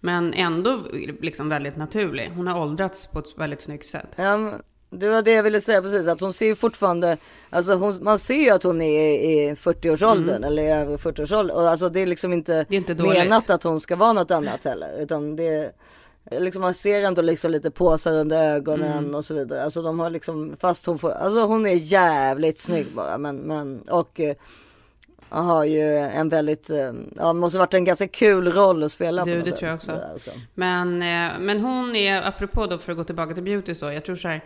[0.00, 0.80] Men ändå
[1.20, 2.30] liksom väldigt naturlig.
[2.34, 4.08] Hon har åldrats på ett väldigt snyggt sätt.
[4.16, 7.16] Ja, men det var det jag ville säga precis, att hon ser ju fortfarande,
[7.50, 11.56] alltså hon, man ser ju att hon är i 40-årsåldern eller i över 40-årsåldern.
[11.56, 12.66] Och alltså det är liksom inte, Mm.
[12.68, 13.18] Det är inte dåligt.
[13.18, 15.00] menat att hon ska vara något annat heller.
[15.02, 15.72] Utan det
[16.30, 19.14] liksom man ser ändå liksom lite påsar under ögonen Mm.
[19.14, 19.64] och så vidare.
[19.64, 22.94] Alltså de har liksom, fast hon får, alltså hon är jävligt snygg Mm.
[22.96, 23.18] bara.
[23.18, 24.34] Men, men och eh,
[25.28, 29.24] har ju en väldigt, eh, ja det måste varit en ganska kul roll att spela
[29.24, 29.58] Du, det sätt.
[29.58, 30.00] tror jag också.
[30.16, 30.30] Också.
[30.54, 34.04] Men, eh, men hon är, apropå då för att gå tillbaka till beauty så, jag
[34.04, 34.44] tror så här,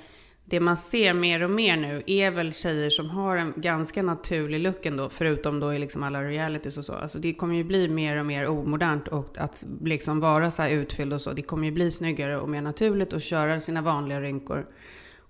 [0.51, 4.61] det man ser mer och mer nu är väl tjejer som har en ganska naturlig
[4.61, 6.95] look ändå, förutom då i liksom alla realities och så.
[6.95, 10.71] Alltså det kommer ju bli mer och mer omodernt och att liksom vara så här
[10.71, 14.21] utfylld och så, det kommer ju bli snyggare och mer naturligt och köra sina vanliga
[14.21, 14.67] rynkor.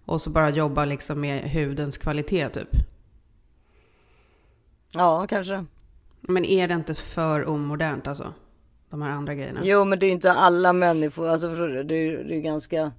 [0.05, 2.69] Och så bara jobba liksom med hudens kvalitet typ.
[4.93, 5.65] Ja, kanske.
[6.21, 8.35] Men är det inte för omodernt alltså?
[8.91, 9.61] De här andra grejerna.
[9.63, 11.29] Jo, men det är inte alla människor.
[11.29, 11.83] Alltså förstår du?
[11.83, 12.93] Det är ju det är ganska.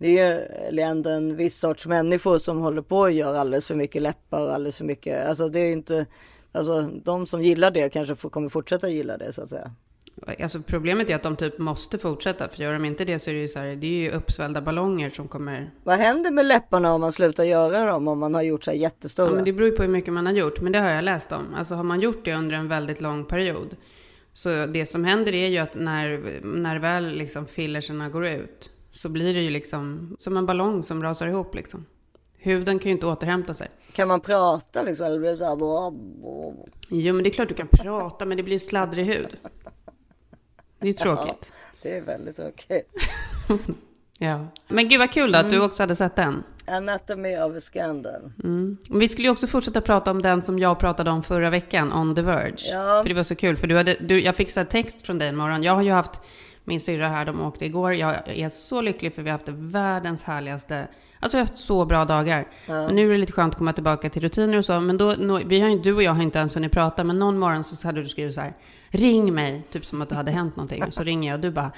[0.00, 4.02] Det är ändå en viss sorts människor som håller på och gör alldeles för mycket
[4.02, 5.26] läppar och alldeles för mycket.
[5.26, 6.06] Alltså det är inte.
[6.52, 9.70] Alltså de som gillar det kanske får, kommer fortsätta gilla det så att säga.
[10.42, 13.34] Alltså problemet är att de typ måste fortsätta, för gör de inte det så är
[13.34, 15.70] det ju så här, det är ju uppsvällda ballonger som kommer...
[15.84, 18.08] Vad händer med läpparna om man slutar göra dem?
[18.08, 19.30] Om man har gjort så här Ja, jättestora?
[19.30, 21.32] men det beror ju på hur mycket man har gjort, men det har jag läst
[21.32, 21.54] om.
[21.54, 23.76] Alltså har man gjort det under en väldigt lång period,
[24.32, 29.08] så det som händer är ju att när, när väl liksom fillerserna går ut, så
[29.08, 31.86] blir det ju liksom som en ballong som rasar ihop liksom.
[32.36, 33.68] Huden kan ju inte återhämta sig.
[33.92, 35.06] Kan man prata liksom?
[35.06, 35.56] Eller blir det så här.
[36.88, 39.36] Jo, men det är klart du kan prata, men det blir sladdrig hud.
[40.78, 41.52] Det är tråkigt.
[41.82, 42.82] Det är väldigt okej.
[44.22, 44.46] Ja.
[44.68, 46.42] Men gud vad kul då att du också hade sett den.
[46.66, 48.32] Anatomy of scandal.
[48.44, 48.76] Mm.
[48.90, 52.14] Vi skulle ju också fortsätta prata om den som jag pratade om förra veckan, On
[52.14, 52.70] the Verge.
[52.72, 53.00] Ja.
[53.02, 55.18] För det var så kul, för du hade, du, jag fick så här text från
[55.18, 55.62] dig en morgon.
[55.62, 56.20] Jag har ju haft
[56.70, 57.94] min syrra här, de åkte igår.
[57.94, 60.88] Jag är så lycklig för vi har haft världens härligaste,
[61.20, 62.46] alltså vi har haft så bra dagar.
[62.66, 64.80] Men nu är det lite skönt att komma tillbaka till rutiner och så.
[64.80, 67.64] Men då, vi har du och jag har inte ens hunnit prata, men någon morgon
[67.64, 68.54] så hade du skrivit så här,
[68.90, 70.84] ring mig, typ som att det hade hänt någonting.
[70.84, 71.72] Och så ringer jag och du bara,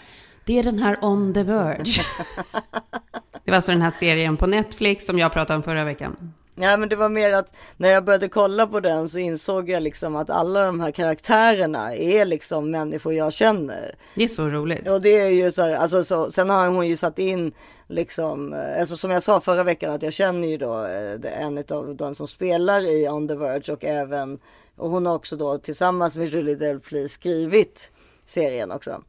[0.45, 2.05] det är den här On the Verge.
[3.45, 6.33] Det var alltså den här serien på Netflix som jag pratade om förra veckan.
[6.63, 9.83] Ja men det var mer att när jag började kolla på den så insåg jag
[9.83, 13.95] liksom att alla de här karaktärerna är liksom människor jag känner.
[14.15, 14.89] Det är så roligt.
[14.89, 17.53] Och det är ju så här, alltså så, sen har hon ju satt in
[17.87, 21.59] liksom, eh, alltså som jag sa förra veckan att jag känner ju då eh, en
[21.59, 24.39] av de som spelar i On the Verge och även,
[24.77, 27.93] och hon har också då tillsammans med Julie Delpy skrivit
[28.25, 29.03] serien också.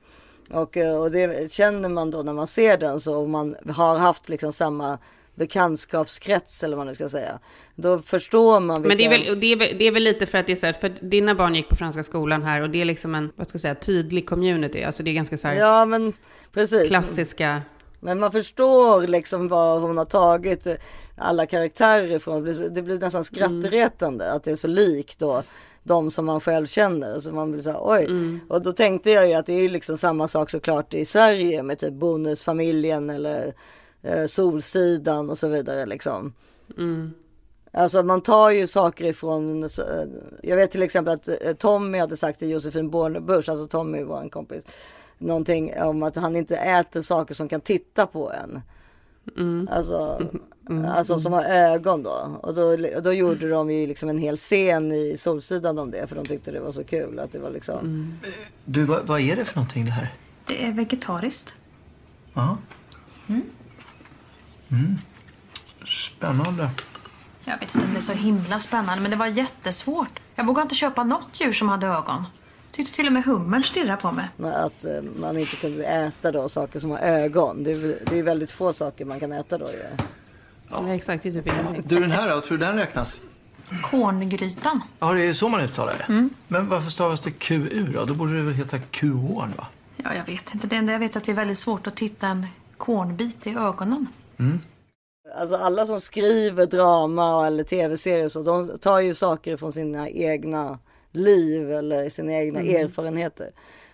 [0.51, 3.97] Och, eh, och det känner man då när man ser den så om man har
[3.97, 4.97] haft liksom samma
[5.35, 7.39] bekantskapskrets eller vad man nu ska säga.
[7.75, 8.87] Då förstår man vilka...
[8.87, 10.55] Men det är, väl, det, är väl, det är väl lite för att det är
[10.55, 13.31] så här, för dina barn gick på franska skolan här och det är liksom en,
[13.35, 14.83] vad ska jag säga, tydlig community.
[14.83, 16.13] Alltså det är ganska så här Ja men
[16.53, 16.87] precis.
[16.87, 17.61] klassiska.
[17.99, 20.67] Men man förstår liksom var hon har tagit
[21.17, 22.43] alla karaktärer ifrån.
[22.73, 25.43] Det blir, nästan skrattretande att det är så likt då
[25.83, 27.19] de som man själv känner.
[27.19, 28.39] Så man blir så här, oj.
[28.49, 31.79] Och då tänkte jag ju att det är liksom samma sak såklart i Sverige med
[31.79, 33.53] typ Bonusfamiljen eller
[34.03, 36.33] eh, Solsidan och så vidare liksom.
[37.71, 39.69] Alltså man tar ju saker ifrån, eh,
[40.43, 44.21] jag vet till exempel att eh, Tommy hade sagt till Josefin Bornebusch, alltså Tommy var
[44.21, 44.65] en kompis,
[45.17, 48.61] någonting om att han inte äter saker som kan titta på en.
[49.71, 50.21] Alltså,
[50.87, 52.39] alltså som har ögon då.
[52.41, 56.07] Och då, och då gjorde de ju liksom en hel scen i Solsidan om det
[56.07, 58.13] för de tyckte det var så kul att det var liksom.
[58.65, 60.13] Du, vad, vad är det för någonting det här?
[60.47, 61.53] Det är vegetariskt.
[62.33, 62.57] Ja.
[63.27, 63.41] Mm.
[65.85, 66.69] Spännande.
[67.45, 70.19] Jag vet inte om det är så himla spännande, men det var jättesvårt.
[70.35, 72.23] Jag vågade inte köpa något djur som hade ögon.
[72.71, 74.25] Tyckte till och med hummern stirrade på mig.
[74.43, 77.63] Att eh, man inte kunde äta då saker som har ögon.
[77.63, 79.83] Det är, väl- det är väldigt få saker man kan äta då ju.
[80.71, 81.83] Ja, exakt, det är typ ingenting.
[81.85, 82.41] Du, den här då?
[82.41, 83.19] Tror du den räknas?
[83.83, 84.81] Korngrytan.
[84.99, 86.29] Ja, det är så man uttalar det.
[86.47, 88.05] Men varför stavas det QU då?
[88.05, 89.67] Då borde det väl heta QH va?
[89.97, 90.67] Ja, jag vet inte.
[90.67, 92.47] Det enda jag vet är att det är väldigt svårt att titta en
[92.77, 94.07] kornbit i ögonen.
[95.35, 100.79] Alltså alla som skriver drama eller tv-serier så de tar ju saker från sina egna
[101.11, 103.49] liv eller sina egna erfarenheter.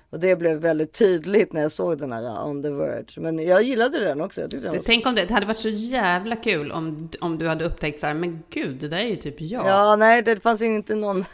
[0.09, 3.21] Och det blev väldigt tydligt när jag såg den här uh, On the Verge.
[3.21, 4.41] Men jag gillade den också.
[4.41, 4.81] Jag den.
[4.85, 8.07] Tänk om det, det hade varit så jävla kul om, om du hade upptäckt så
[8.07, 9.65] här, men gud, det där är ju typ jag.
[9.65, 11.25] Ja, nej, det fanns inte någon...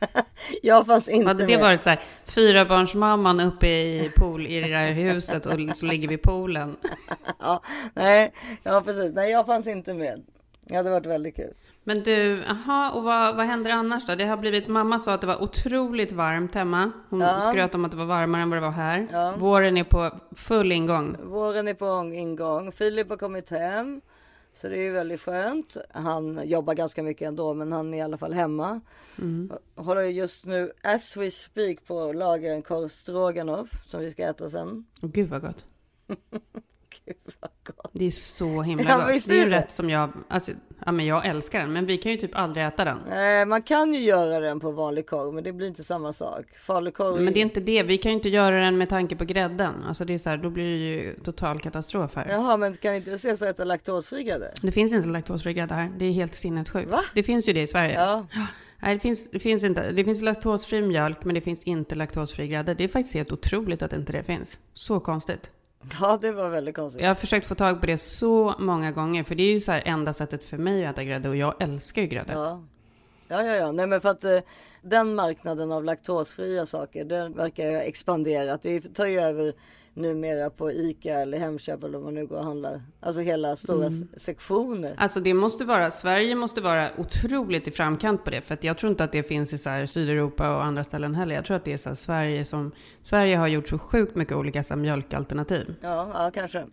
[0.62, 1.60] jag fanns inte Hade det med.
[1.64, 6.14] varit så här, fyrabarnsmamman uppe i pool i det där huset och så ligger vi
[6.14, 6.76] i poolen.
[7.40, 7.62] Ja,
[7.94, 8.32] nej,
[8.62, 9.14] ja precis.
[9.14, 10.22] Nej, jag fanns inte med.
[10.60, 11.54] Det hade varit väldigt kul.
[11.84, 14.14] Men du, aha, och vad, vad händer annars då?
[14.14, 16.90] Det har blivit, mamma sa att det var otroligt varmt hemma.
[17.10, 17.40] Hon Ja.
[17.40, 19.06] skröt om att det var varmare än vad det var här.
[19.12, 19.34] Ja.
[19.38, 21.16] Våren är på full ingång.
[21.22, 22.72] Våren är på ingång.
[22.72, 24.00] Filip har kommit hem.
[24.58, 25.76] Så det är ju väldigt skönt.
[25.90, 28.80] Han jobbar ganska mycket ändå, men han är i alla fall hemma.
[29.74, 34.50] Håller just nu, as we speak, på laga en korv stroganoff som vi ska äta
[34.50, 34.86] sen.
[35.00, 35.64] Gud vad gott.
[37.92, 39.24] Det är så himla Ja, gott.
[39.28, 39.56] Det är det.
[39.56, 40.52] rätt som jag, alltså,
[40.86, 42.98] ja men jag älskar den, men vi kan ju typ aldrig äta den.
[43.08, 46.44] Nej, man kan ju göra den på vanlig korv, men det blir inte samma sak.
[46.66, 49.24] Falukorv Men det är inte det, vi kan ju inte göra den med tanke på
[49.24, 49.74] grädden.
[49.88, 52.26] Alltså det är så här, då blir det ju total katastrof här.
[52.28, 54.52] Jaha, men kan inte ses äta laktosfri grädde?
[54.62, 56.90] Det finns inte laktosfri grädde här, det är helt sinnessjukt.
[56.90, 57.00] Va?
[57.14, 57.94] Det finns ju det i Sverige.
[57.94, 58.26] Ja.
[58.82, 59.92] Nej, det finns, det finns inte.
[59.92, 62.74] Det finns laktosfri mjölk, men det finns inte laktosfri grädde.
[62.74, 64.58] Det är faktiskt helt otroligt att inte det finns.
[64.72, 65.50] Så konstigt.
[66.00, 67.02] ja, det var väldigt konstigt.
[67.02, 69.72] Jag har försökt få tag på det så många gånger, för det är ju så
[69.72, 72.32] här enda sättet för mig att äta grädde och jag älskar ju grädde.
[72.32, 72.62] Ja.
[73.28, 73.72] Ja, ja, ja.
[73.72, 74.38] Nej, men för att eh,
[74.82, 78.62] den marknaden av laktosfria saker, den verkar ju ha expanderat.
[78.62, 79.52] Det tar ju över
[79.94, 82.82] numera på Ica eller Hemköp eller vad man nu går och handlar.
[83.00, 84.08] Alltså hela stora Mm.
[84.16, 84.94] sektioner.
[84.98, 88.78] Alltså det måste vara, Sverige måste vara otroligt i framkant på det, för att jag
[88.78, 91.34] tror inte att det finns i så här Sydeuropa och andra ställen heller.
[91.34, 94.36] Jag tror att det är så här Sverige som, Sverige har gjort så sjukt mycket
[94.36, 95.74] olika så mjölkalternativ.
[95.80, 96.66] Ja, ja kanske.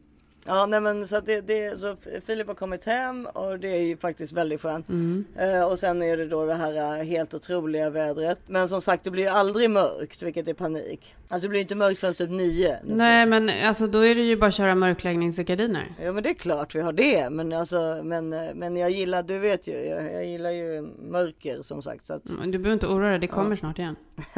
[0.48, 3.82] Ja, nej men så att det, det, så Filip har kommit hem och det är
[3.82, 4.90] ju faktiskt väldigt skönt.
[4.90, 5.26] Mm.
[5.40, 8.40] Eh, och sen är det då det här eh, helt otroliga vädret.
[8.48, 11.16] Men som sagt, det blir ju aldrig mörkt, vilket är panik.
[11.28, 12.78] Alltså det blir inte mörkt förrän typ nio.
[12.84, 15.96] Nej, men alltså då är det ju bara att köra mörkläggningsgardiner.
[16.04, 17.30] Ja men det är klart vi har det.
[17.30, 21.62] Men, alltså, men, eh, men jag gillar, du vet ju, jag, jag gillar ju mörker
[21.62, 22.08] som sagt.
[22.08, 23.96] Så att, Mm, Du behöver inte oroa dig, det kommer snart igen.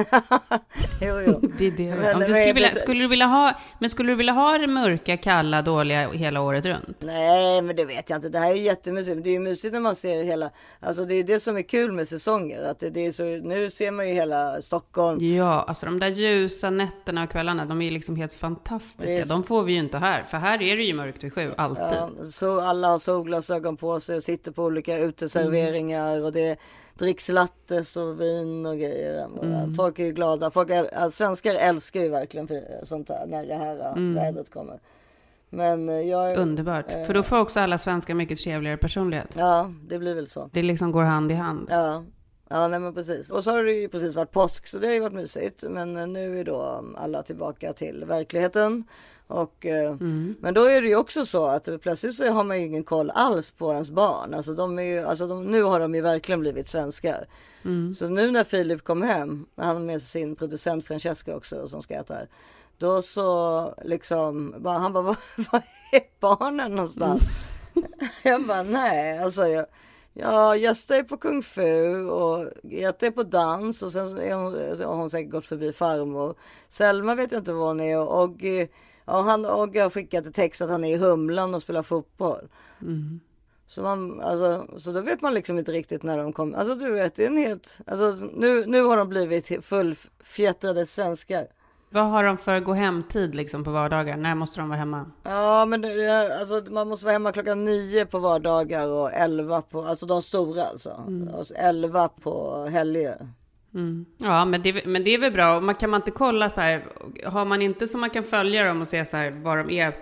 [1.02, 1.42] jo, jo.
[1.58, 1.96] Det är det.
[1.96, 4.68] Men- Om du skulle, vilja, skulle du vilja ha, men skulle du vilja ha det
[4.68, 6.98] mörka, kalla, dåliga hela året runt?
[7.00, 8.30] Nej men det vet jag inte.
[8.30, 9.24] Det här är jättemysigt.
[9.24, 11.92] Det är ju mysigt när man ser hela, alltså det är det som är kul
[11.92, 12.64] med säsonger.
[12.64, 15.36] Att det, det är så, nu ser man ju hela Stockholm.
[15.36, 19.16] Ja, alltså de där ljusa nätterna och kvällarna, de är ju liksom helt fantastiska.
[19.16, 19.30] Visst.
[19.30, 21.84] De får vi ju inte här, för här är det ju mörkt vid sju, alltid.
[21.84, 26.60] Ja, så alla har solglasögon på sig och sitter på olika uteserveringar och det
[26.94, 29.28] dricks lattes och vin och grejer.
[29.76, 30.52] Folk är ju glada.
[30.52, 32.50] Folk är, svenskar älskar ju verkligen
[32.84, 34.80] sånt här när det här äh, vädret kommer.
[35.50, 36.38] Men eh, jag...
[36.38, 36.92] Underbart.
[36.92, 39.34] För då får också alla svenskar mycket trevligare personlighet.
[39.38, 40.50] Ja, det blir väl så.
[40.54, 41.68] Det liksom går hand i hand.
[41.72, 42.04] Ja,
[42.50, 43.32] ja nej men precis.
[43.32, 45.64] Och så har det ju precis varit påsk så det har ju varit mysigt.
[45.70, 48.84] Men eh, nu är då alla tillbaka till verkligheten.
[49.28, 49.96] Och, eh,
[50.40, 53.10] Men då är det ju också så att plötsligt så har man ju ingen koll
[53.10, 54.34] alls på ens barn.
[54.34, 57.28] Alltså, de är ju, alltså de, nu har de ju verkligen blivit svenskar.
[57.96, 61.94] Så nu när Filip kom hem, han har med sin producent Francesca också som ska
[61.94, 62.28] äta här.
[62.78, 65.18] Då så liksom, bara, han bara, var,
[65.52, 67.24] var är barnen någonstans?
[68.24, 69.66] jag bara nej, alltså jag,
[70.14, 74.54] ja, Gösta är på kung fu och Greta är på dans och sen är hon,
[74.88, 76.36] har hon säkert gått förbi farmor.
[76.68, 78.44] Selma vet jag inte var hon är och, och
[79.06, 82.48] ja, han och jag ett text att han är i Humlan och spelar fotboll.
[83.68, 86.58] Så, man, alltså, så då vet man liksom inte riktigt när de kommer.
[86.58, 91.48] Alltså du vet, det är en helt, alltså nu, nu har de blivit fullfjättrade svenskar.
[91.90, 94.18] Vad har de för gå hem-tid liksom på vardagar?
[94.18, 95.06] När måste de vara hemma?
[95.24, 99.84] Ja, men det, alltså, man måste vara hemma klockan nio på vardagar och elva på,
[99.84, 100.90] alltså de stora alltså.
[101.34, 103.28] Och så elva på helger.
[104.18, 105.60] Ja, men det, men det är väl bra.
[105.60, 106.86] Man, kan man inte kolla så här,
[107.26, 109.94] har man inte så man kan följa dem och se så här var de är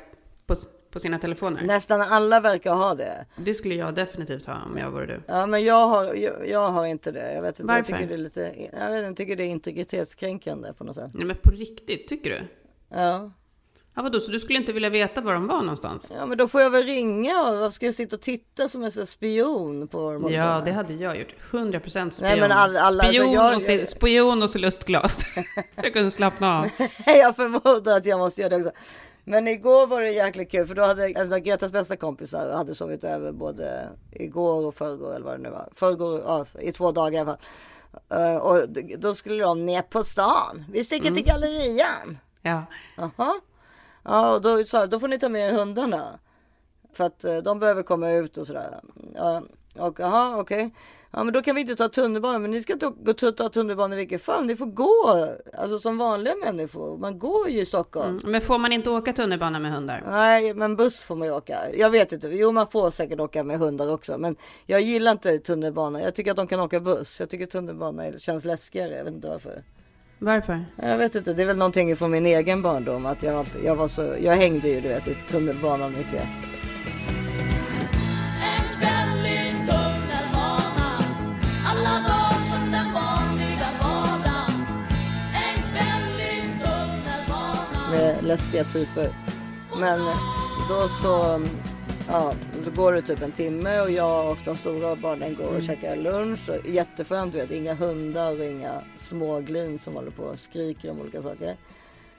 [0.48, 0.56] på,
[0.96, 1.62] på sina telefoner?
[1.62, 3.26] Nästan alla verkar ha det.
[3.36, 5.22] Det skulle jag definitivt ha om jag vore du.
[5.28, 7.34] Ja, men jag har, jag, jag har inte det.
[7.34, 7.94] Jag vet inte, jag Varför?
[7.94, 11.12] tycker det är lite, jag vet jag tycker det är integritetskränkande på något sätt.
[11.14, 12.42] Nej, men på riktigt, tycker du?
[12.90, 13.32] Ja.
[13.98, 16.12] Ja, vadå, så du skulle inte vilja veta var de var någonstans?
[16.18, 18.84] ja, men då får jag väl ringa och varför ska jag sitta och titta som
[18.84, 21.36] en sån spion på vad de håller på Ja, det hade jag gjort.
[21.52, 22.30] 100 procent spion.
[22.30, 25.20] Nej, men all- alla- alltså, spion, jag- och spion och se lustglas.
[25.78, 26.66] så jag kunde slappna av.
[27.06, 28.72] jag förmodar att jag måste göra det också.
[29.28, 32.76] Men igår var det jäkligt kul för då hade en av Gretas bästa kompisar hade
[32.76, 35.70] sovit över både igår och förrgår eller vad det nu var.
[35.76, 37.42] Förrgår, ja, i två dagar i alla fall.
[38.10, 40.66] Eh, och då skulle de ner på stan.
[40.72, 42.18] Vi sticker till gallerian.
[42.42, 42.64] Ja.
[42.98, 43.34] Jaha.
[44.04, 46.20] Ja, och då sa då får ni ta med hundarna.
[46.94, 48.80] För att eh, de behöver komma ut och sådär.
[49.16, 49.42] Ja,
[49.80, 50.72] och jaha, okej.
[51.12, 52.42] Ja, men då kan vi inte ta tunnelbanan.
[52.42, 54.46] Men ni ska gå ta ta tunnelbanan i vilket fall.
[54.46, 55.28] Ni får gå.
[55.58, 56.98] Alltså som vanliga människor.
[56.98, 58.20] Man går ju i Stockholm.
[58.24, 60.04] Men får man inte åka tunnelbana med hundar?
[60.10, 61.60] Nej, men buss får man ju åka.
[61.78, 62.28] Jag vet inte.
[62.28, 64.18] Jo, man får säkert åka med hundar också.
[64.18, 64.36] Men
[64.66, 66.02] jag gillar inte tunnelbana.
[66.02, 67.20] Jag tycker att de kan åka buss.
[67.20, 68.98] Jag tycker tunnelbana känns läskigare.
[68.98, 69.64] Jag vet inte varför.
[70.20, 70.66] Varför?
[70.76, 73.88] Jag vet inte, det är väl någonting från min egen barndom att jag, jag var
[73.88, 76.24] så, jag hängde ju du vet i tunnelbanan mycket.
[88.26, 89.10] Läskiga typer.
[89.80, 90.00] Men
[90.70, 91.42] då så,
[92.08, 92.34] ja,
[92.64, 95.96] så går det typ en timme och jag och de stora barnen går och käkar
[95.96, 96.50] lunch.
[96.50, 101.02] Och jätteskönt, du vet, inga hundar och inga småglin som håller på och skriker om
[101.02, 101.58] olika saker.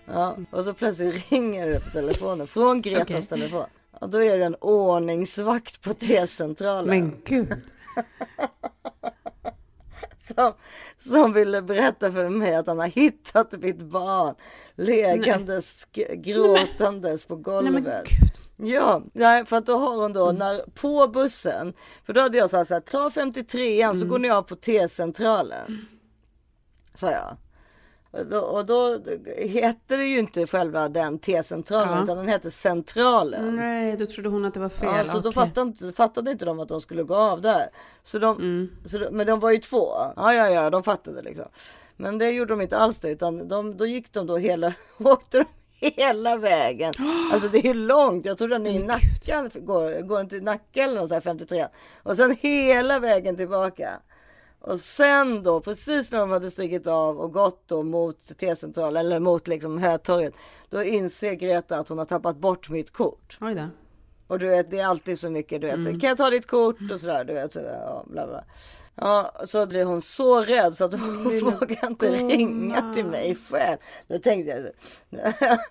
[0.06, 3.22] Ja, och så plötsligt ringer det på telefonen från Gretas Okej.
[3.22, 3.66] telefon.
[4.00, 6.86] Ja, då är det en ordningsvakt på T-centralen.
[6.86, 7.52] Men gud.
[10.34, 10.52] som,
[10.98, 14.34] som ville berätta för mig att han har hittat mitt barn
[14.74, 18.04] legandes, gråtandes på Nej golvet.
[18.04, 18.70] gud.
[18.70, 21.72] Ja, nej, för att då har hon då när, på bussen,
[22.06, 25.86] för då hade jag sagt så här, ta 53an så går ni av på T-centralen.
[26.94, 27.36] Sa jag.
[28.18, 28.98] Och då, och då
[29.48, 32.02] hette det ju inte själva den T-centralen Ja.
[32.02, 33.56] utan den hette Centralen.
[33.56, 34.88] Nej, då trodde hon att det var fel.
[34.96, 35.32] Ja, så då Okej.
[35.32, 37.68] fattade inte, fattade inte de att de skulle gå av där.
[38.02, 38.68] Så de, Mm.
[38.84, 39.88] så de, men de var ju två.
[40.16, 41.44] Ja, ja, ja, de fattade liksom.
[41.96, 45.38] Men det gjorde de inte alls det, utan de, då gick de då hela, åkte
[45.38, 45.44] de
[45.96, 46.92] hela vägen.
[47.32, 50.82] Alltså det är långt, jag tror den är i Nacka, går, går den till Nacka
[50.82, 51.66] eller något så här 53.
[52.02, 53.90] Och sen hela vägen tillbaka.
[54.66, 59.20] Och sen då, precis när de hade stigit av och gått då mot T-centralen eller
[59.20, 60.34] mot liksom Hötorget,
[60.70, 63.38] då inser Greta att hon har tappat bort mitt kort.
[63.40, 63.62] Oj då.
[64.26, 66.76] Och du vet, det är alltid så mycket, du vet, kan jag ta ditt kort
[66.92, 68.44] och sådär, du vet, ja, bla bla.
[68.94, 73.78] Ja, så blir hon så rädd så att hon vågar inte ringa till mig själv.
[74.08, 74.70] Då tänkte
[75.10, 75.28] jag,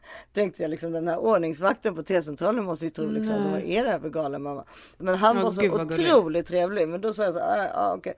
[0.33, 3.83] tänkte jag liksom den här ordningsvakten på T-centralen måste ju tro liksom, så, vad är
[3.83, 4.65] det här för galen mamma?
[4.97, 5.99] Men han Ja, var så gulligt.
[5.99, 6.87] otroligt trevlig.
[6.87, 8.13] Men då sa jag så här, "Ah, ja okej.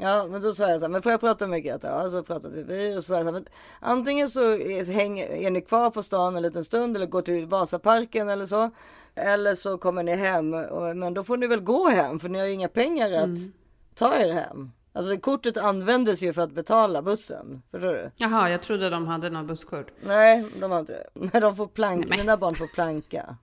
[0.00, 1.88] Ja, men då sa jag så här, men får jag prata med Greta?
[1.88, 3.46] Ja, så pratade vi och så sa jag så här, men
[3.80, 7.46] antingen så är, hänger, är ni kvar på stan en liten stund eller går till
[7.46, 8.70] Vasaparken eller så.
[9.14, 12.38] Eller så kommer ni hem, och, men då får ni väl gå hem för ni
[12.38, 13.52] har ju inga pengar att Mm.
[13.94, 14.72] ta er hem.
[14.92, 18.10] Alltså det kortet användes ju för att betala bussen, förstår du?
[18.16, 19.86] Jaha, jag trodde de hade något busskort.
[20.00, 21.06] Nej, de har inte det.
[21.32, 23.36] Nej, de får planka, Nej, mina barn får planka.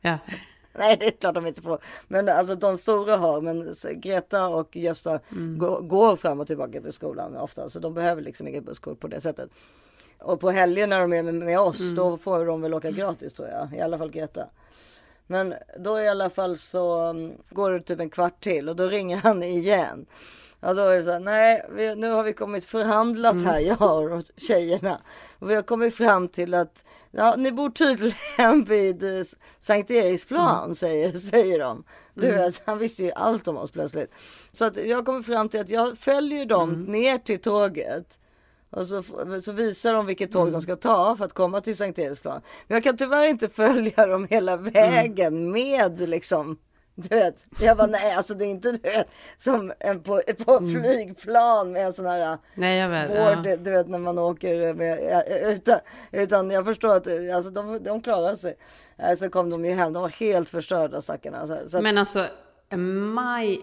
[0.00, 0.18] Ja.
[0.78, 1.78] Nej, det är klart de inte får.
[2.08, 5.20] Men alltså de stora har, men Greta och Gösta
[5.58, 9.08] går, går fram och tillbaka till skolan ofta, så de behöver liksom inget busskort på
[9.08, 9.50] det sättet.
[10.18, 13.48] Och på helger när de är med, oss, då får de väl åka gratis tror
[13.48, 13.78] jag.
[13.78, 14.46] I alla fall Greta.
[15.26, 18.86] Men då i alla fall så mm, går det typ en kvart till och då
[18.86, 20.06] ringer han igen.
[20.60, 24.12] Ja då är det så här, nej vi, nu har vi kommit förhandlat här jag
[24.12, 25.00] och tjejerna.
[25.38, 29.24] Och vi har kommit fram till att ja, ni bor tydligen vid eh,
[29.58, 31.84] Sankt Eriksplan säger, säger de.
[32.14, 34.12] Du vet, han visste ju allt om oss plötsligt.
[34.52, 38.18] Så att jag kommer fram till att jag följer dem ner till tåget.
[38.70, 39.02] Och så,
[39.42, 42.40] så visar de vilket tåg de ska ta för att komma till Sankt Eriksplan.
[42.66, 46.58] Men jag kan tyvärr inte följa dem hela vägen med liksom
[47.02, 50.56] Du vet, jag bara nej alltså det är inte du vet, som en på, på
[50.56, 50.82] Mm.
[50.82, 53.10] flygplan med en sån här Nej, jag vet.
[53.10, 53.56] vård, Ja.
[53.56, 55.78] du vet när man åker med, utan,
[56.12, 58.56] utan jag förstår att alltså, de, de klarar sig.
[58.98, 61.46] Eh, Så kom de ju hem, de var helt förstörda stackarna.
[61.46, 62.26] Så, så Men alltså,
[62.76, 63.58] my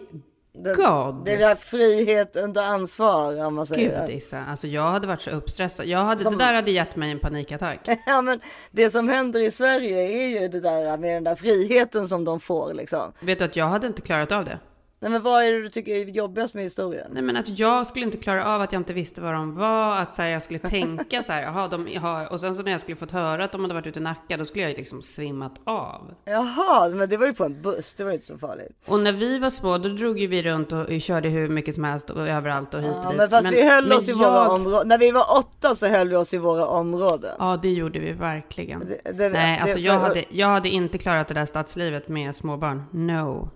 [0.64, 1.26] det, God.
[1.26, 4.08] det är frihet under ansvar om man säger.
[4.08, 5.86] Gud Issa, alltså jag hade varit så uppstressad.
[5.86, 7.80] Jag hade, Som- Det där hade gett mig en panikattack.
[8.06, 8.40] Ja men
[8.72, 12.40] det som händer i Sverige är ju det där med den där friheten som de
[12.40, 13.14] får liksom.
[13.20, 14.60] Vet du att jag hade inte klarat av det?
[15.00, 17.08] Nej men vad är det du tycker är jobbigast med historien?
[17.12, 19.96] Nej men att jag skulle inte klara av att jag inte visste vad de var,
[19.98, 22.72] att så här, jag skulle tänka så här, jaha, de har, och sen så när
[22.72, 24.78] jag skulle fått höra att de hade varit ute i Nacka, då skulle jag ju
[24.78, 26.14] liksom svimmat av.
[26.26, 28.72] Jaha, men det var ju på en buss, det var ju inte så farligt.
[28.86, 31.76] Och när vi var små, då drog ju vi runt och, och körde hur mycket
[31.76, 33.18] som helst och överallt och hit och Ja, dit.
[33.18, 34.88] men fast vi höll oss i jag- våra områden.
[34.88, 37.32] När vi var åtta så höll vi oss i våra områden.
[37.40, 38.80] Ja, det gjorde vi verkligen.
[38.80, 42.36] Det- det- Nej, det- alltså jag hade, jag hade inte klarat det där stadslivet med
[42.36, 42.84] småbarn.
[42.92, 43.50] No.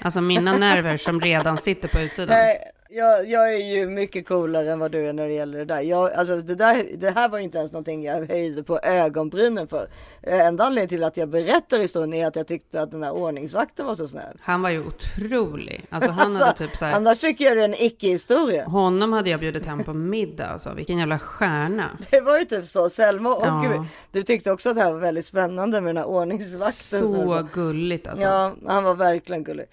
[0.00, 2.36] Alltså mina nerver som redan sitter på utsidan.
[2.36, 5.64] Nej, jag, jag är ju mycket coolare än vad du är när det gäller det
[5.64, 5.80] där.
[5.80, 9.88] Jag, alltså det, där det här var inte ens någonting jag höjde på ögonbrynen för.
[10.22, 13.12] Eh, Enda anledningen till att jag berättar historien är att jag tyckte att den här
[13.12, 14.38] ordningsvakten var så snäll.
[14.40, 15.84] Han var ju otrolig.
[15.90, 18.64] Alltså han hade typ så här, Annars tycker jag det är en icke-historia.
[18.64, 20.72] Honom hade jag bjudit hem på middag alltså.
[20.74, 21.90] Vilken jävla stjärna.
[22.10, 22.90] Det var ju typ så.
[22.90, 23.86] Selma och Ja.
[24.12, 27.08] du tyckte också att det här var väldigt spännande med den här ordningsvakten.
[27.08, 28.24] Så var- gulligt alltså.
[28.24, 29.66] Ja, han var verkligen gullig.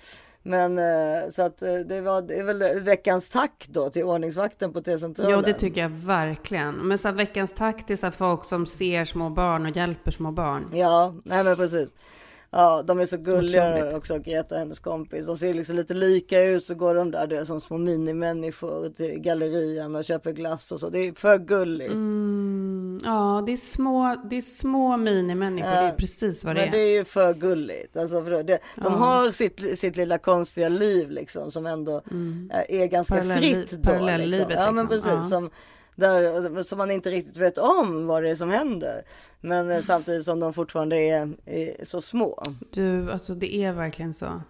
[0.44, 4.74] Men eh, så att eh, det var det är väl veckans tack då till ordningsvakten
[4.74, 5.32] på T-centralen.
[5.32, 6.76] Ja, det tycker jag verkligen.
[6.76, 10.12] Men så här, veckans tack till så här, folk som ser små barn och hjälper
[10.12, 10.70] små barn.
[10.74, 11.96] Ja, nej men precis.
[12.52, 13.96] Ja, de är så gulliga Otroligt.
[13.96, 15.26] också, Greta och hennes kompis.
[15.26, 18.90] De ser liksom lite lika ut, så går de där det är som små minimänniskor
[18.90, 20.90] till gallerian och köper glass och så.
[20.90, 21.92] Det är för gulligt.
[21.92, 25.70] Mm, ja, det är små, det är små minimänniskor.
[25.72, 26.72] Det är precis vad det Men är.
[26.72, 27.98] det är ju för gulligt.
[27.98, 28.90] Alltså för det, de Ja.
[28.90, 31.96] har sitt, sitt lilla konstiga liv liksom som ändå
[32.52, 33.90] eh, är ganska Parallell- fritt då.
[33.92, 34.66] parallellivet, Liksom.
[34.66, 35.12] Ja men liksom.
[35.12, 35.32] precis.
[35.32, 35.38] Ja.
[35.38, 35.50] Som,
[36.00, 39.04] där, som man inte riktigt vet om vad det är som händer.
[39.42, 42.44] Men eh, samtidigt som de fortfarande är, är så små.
[42.72, 44.26] Du, alltså det är verkligen så.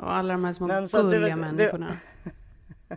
[0.00, 1.96] Och alla de här små det- gulliga det- människorna.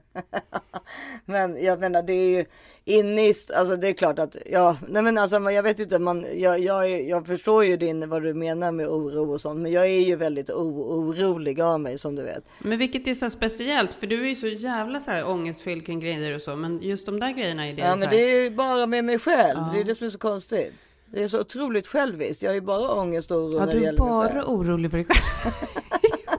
[1.26, 2.46] Men jag menar det är ju
[2.86, 6.26] inne i, alltså det är klart att, ja, nej men alltså jag vet inte, man,
[6.36, 9.72] jag, jag, är- jag förstår ju din, vad du menar med oro och sånt, men
[9.72, 12.44] jag är ju väldigt orolig av mig som du vet.
[12.60, 16.00] Men vilket är så speciellt, för du är ju så jävla så här ångestfylld kring
[16.00, 18.44] grejer och så, men just de där grejerna är det Ja men här, det är
[18.44, 19.70] ju bara med mig själv, Ja.
[19.74, 20.74] det är det som är så konstigt.
[21.06, 23.72] Det är så otroligt själviskt, jag är ju bara ångest och oro Ja, när det
[23.72, 24.34] du är gäller mig själv.
[24.36, 25.54] bara orolig för dig själv.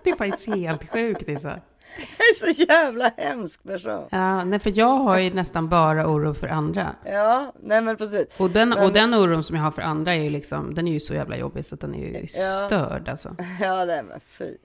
[0.05, 1.61] det är faktiskt helt sjukt Isa.
[2.19, 4.05] Jag är så jävla hemsk person.
[4.11, 6.95] Ja, nej, för jag har ju nästan bara oro för andra.
[7.05, 8.27] Ja, nej men precis.
[8.39, 10.89] Och den, Men- och den oron som jag har för andra är ju liksom, den
[10.89, 12.67] är ju så jävla jobbig så att den är ju Ja.
[12.67, 13.37] störd alltså.
[13.61, 14.57] Ja, nej men fy.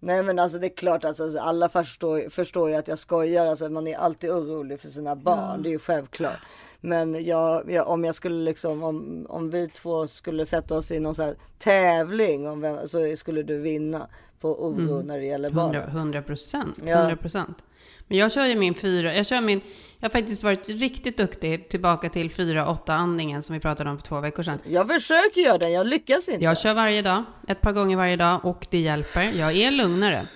[0.00, 3.46] Nej men alltså det är klart alltså, alla förstår, förstår ju att jag skojar.
[3.46, 6.36] Alltså, man är alltid orolig för sina barn, det är ju självklart.
[6.80, 10.98] Men jag, jag, om jag skulle liksom, om, om vi två skulle sätta oss i
[11.00, 14.06] någon så här tävling om vem, så skulle du vinna
[14.40, 15.74] på oro när det gäller barn.
[15.74, 16.78] 100 100 procent.
[16.86, 16.98] Ja.
[16.98, 17.62] 100 procent.
[18.08, 19.60] Men jag kör ju min fyra, jag kör min,
[19.98, 23.98] jag har faktiskt varit riktigt duktig tillbaka till fyra åtta andningen som vi pratade om
[23.98, 24.58] för två veckor sedan.
[24.64, 26.44] Jag försöker göra det, jag lyckas inte.
[26.44, 29.32] Jag kör varje dag, ett par gånger varje dag och det hjälper.
[29.38, 30.26] Jag är lugnare.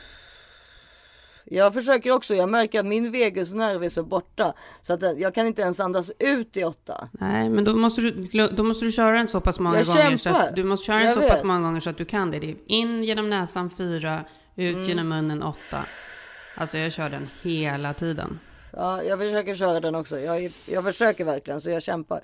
[1.44, 4.54] Jag försöker också, jag märker att min vegusnerv är så borta.
[4.80, 7.08] Så att jag kan inte ens andas ut i åtta.
[7.12, 8.10] Nej, men då måste du,
[8.56, 10.16] då måste du köra den så pass många Jag gånger.
[10.16, 11.30] Så att, du måste köra den Jag så vet.
[11.30, 12.38] pass många gånger så att du kan det.
[12.38, 14.24] det in genom näsan fyra,
[14.56, 14.88] ut Mm.
[14.88, 15.78] genom munnen åtta.
[16.54, 18.38] Alltså jag kör den hela tiden.
[18.76, 20.20] Ja, jag försöker köra den också.
[20.20, 22.20] Jag, är- jag försöker verkligen, så jag kämpar.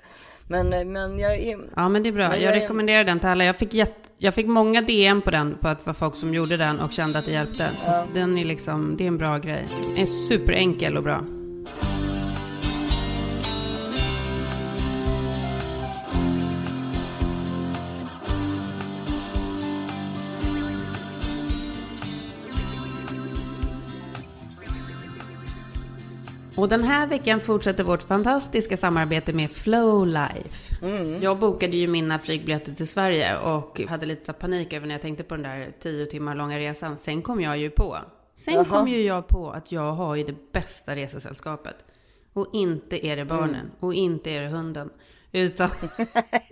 [0.47, 1.59] Men, men jag är...
[1.75, 2.23] Ja, men det är bra.
[2.23, 3.43] Jag jag är- rekommenderar den till alla.
[3.45, 6.33] Jag fick, jätt, jag fick många DM på den, på att det var folk som
[6.33, 7.69] gjorde den och kände att det hjälpte.
[7.77, 9.65] Så att den är liksom, det är en bra grej.
[9.87, 11.23] Den är superenkel och bra.
[26.59, 30.75] Och den här veckan fortsätter vårt fantastiska samarbete med Flow Life.
[31.21, 35.23] Jag bokade ju mina flygbiljetter till Sverige och hade lite panik över när jag tänkte
[35.23, 36.97] på den där tio timmar långa resan.
[36.97, 37.97] Sen kom jag ju på.
[38.35, 38.65] Sen Jaha.
[38.65, 41.75] kom ju jag på att jag har ju det bästa resesällskapet.
[42.33, 43.71] Och inte är det barnen.
[43.79, 44.89] Och inte är det hunden.
[45.31, 45.69] Utan,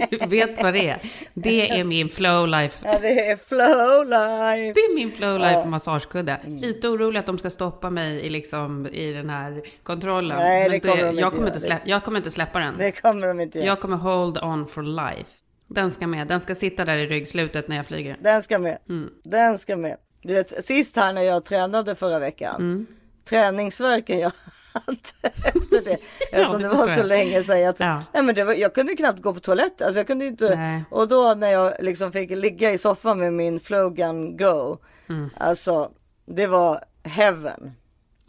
[0.09, 0.99] du vet vad det är?
[1.33, 4.73] Det är min Flow Life Ja, det är flow life.
[4.73, 6.39] det är min flow life massagekudde.
[6.47, 10.37] Lite orolig att de ska stoppa mig i, liksom, i den här kontrollen.
[10.37, 11.55] Nej, det Men kommer de inte jag, kommer göra.
[11.55, 12.77] inte släppa, jag kommer inte släppa den.
[12.77, 13.67] Det kommer de inte göra.
[13.67, 15.29] Jag kommer hold on for life.
[15.67, 16.27] Den ska med.
[16.27, 18.17] Den ska sitta där i ryggslutet när jag flyger.
[18.21, 18.77] Den ska med.
[18.89, 19.09] Mm.
[19.23, 19.97] Den ska med.
[20.21, 22.55] Du vet, sist här när jag tränade förra veckan.
[22.55, 22.85] Mm.
[23.29, 24.31] Träningsverken jag
[24.73, 24.97] hade
[25.43, 25.97] efter det.
[26.31, 27.69] Eftersom det var förstår så länge sedan.
[27.69, 28.03] Att, Ja.
[28.13, 29.85] nej, men det var, jag kunde knappt gå på toaletten.
[29.87, 30.55] Alltså jag kunde inte.
[30.55, 30.83] Nej.
[30.91, 34.77] Och då när jag liksom fick ligga i soffan med min Flogan Go.
[35.09, 35.29] Mm.
[35.37, 35.91] Alltså
[36.25, 37.71] det var heaven.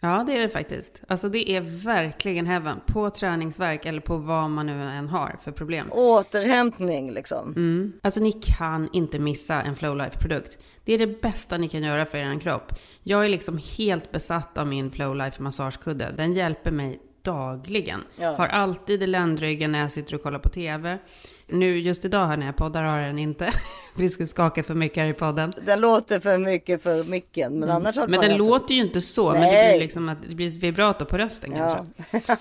[0.01, 1.03] Ja, det är det faktiskt.
[1.09, 2.80] Alltså det är verkligen heaven.
[2.86, 5.88] På träningsverk eller på vad man nu än har för problem.
[5.92, 7.53] Återhämtning liksom.
[7.57, 7.92] Mm.
[8.03, 10.59] Alltså ni kan inte missa en Flowlife-produkt.
[10.84, 12.72] Det är det bästa ni kan göra för er kropp.
[13.03, 16.14] Jag är liksom helt besatt av min Flowlife massagekudde.
[16.16, 18.05] Den hjälper mig dagligen.
[18.16, 18.36] Ja.
[18.36, 20.99] Har alltid i ländryggen när jag sitter och kollar på TV.
[21.51, 23.51] Nu just idag här när jag poddar har den inte.
[23.96, 25.53] Vi skulle skaka för mycket här i podden.
[25.66, 27.59] Den låter för mycket för micken.
[27.61, 28.11] Men annars har Mm.
[28.11, 29.32] Men den haft- låter ju inte så.
[29.32, 29.72] Men det Nej.
[29.72, 31.86] blir liksom att det blir ett vibrato på rösten Ja.
[32.11, 32.36] kanske.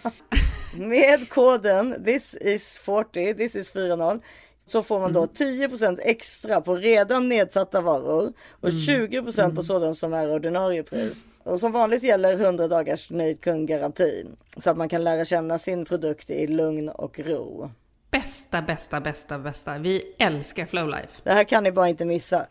[0.78, 4.20] Med koden this is 40, this is 40
[4.68, 10.14] så får man då 10% extra på redan nedsatta varor och 20% på sådant som
[10.14, 11.24] är ordinarie pris.
[11.44, 14.26] Och som vanligt gäller 100 dagars nöjd kundgaranti
[14.58, 17.72] så att man kan lära känna sin produkt i lugn och ro.
[18.12, 19.78] Bästa, bästa, bästa, bästa.
[19.78, 21.22] Vi älskar Flowlife.
[21.24, 22.48] Det här kan ni bara inte missa.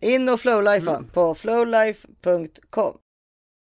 [0.00, 2.98] In och flowlife på flowlife.com.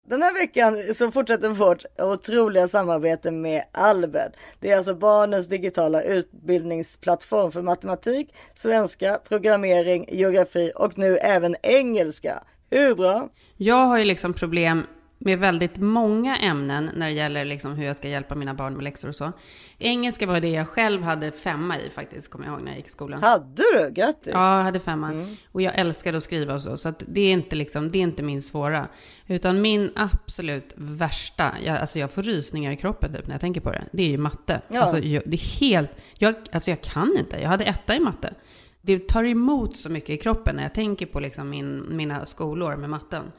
[0.08, 4.32] Den här veckan så fortsätter vårt otroliga samarbete med Albert.
[4.60, 12.44] Det är alltså barnens digitala utbildningsplattform för matematik, svenska, programmering, geografi och nu även engelska.
[12.70, 13.30] Hur bra?
[13.58, 14.84] Jag har ju liksom problem
[15.24, 18.84] med väldigt många ämnen när det gäller liksom hur jag ska hjälpa mina barn med
[18.84, 19.32] läxor och så.
[19.78, 22.88] Engelska var det jag själv hade femma i faktiskt, kommer jag ihåg när jag gick
[22.88, 23.24] i skolan.
[23.24, 23.90] Hade du?
[23.94, 24.32] Grattis!
[24.34, 25.26] Ja, jag hade femma.
[25.52, 26.78] Och jag älskade att skriva och så.
[26.78, 28.88] Så det är inte liksom, det är inte min svåra.
[29.28, 33.62] Utan min absolut värsta, jag, alltså jag får rysningar i kroppen typ när jag tänker
[33.62, 33.84] på det.
[33.92, 34.62] Det är ju matte.
[34.68, 34.82] Ja.
[34.82, 37.42] Alltså jag, det är helt, jag, alltså jag kan inte.
[37.42, 38.34] Jag hade etta i matte.
[38.82, 42.76] Det tar emot så mycket i kroppen när jag tänker på liksom min, mina skolår
[42.76, 43.32] med matten.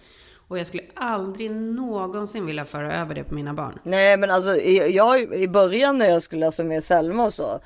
[0.52, 3.78] Och jag skulle aldrig någonsin vilja föra över det på mina barn.
[3.82, 7.60] Nej men alltså i- jag i början när jag skulle läsa med Selma och så.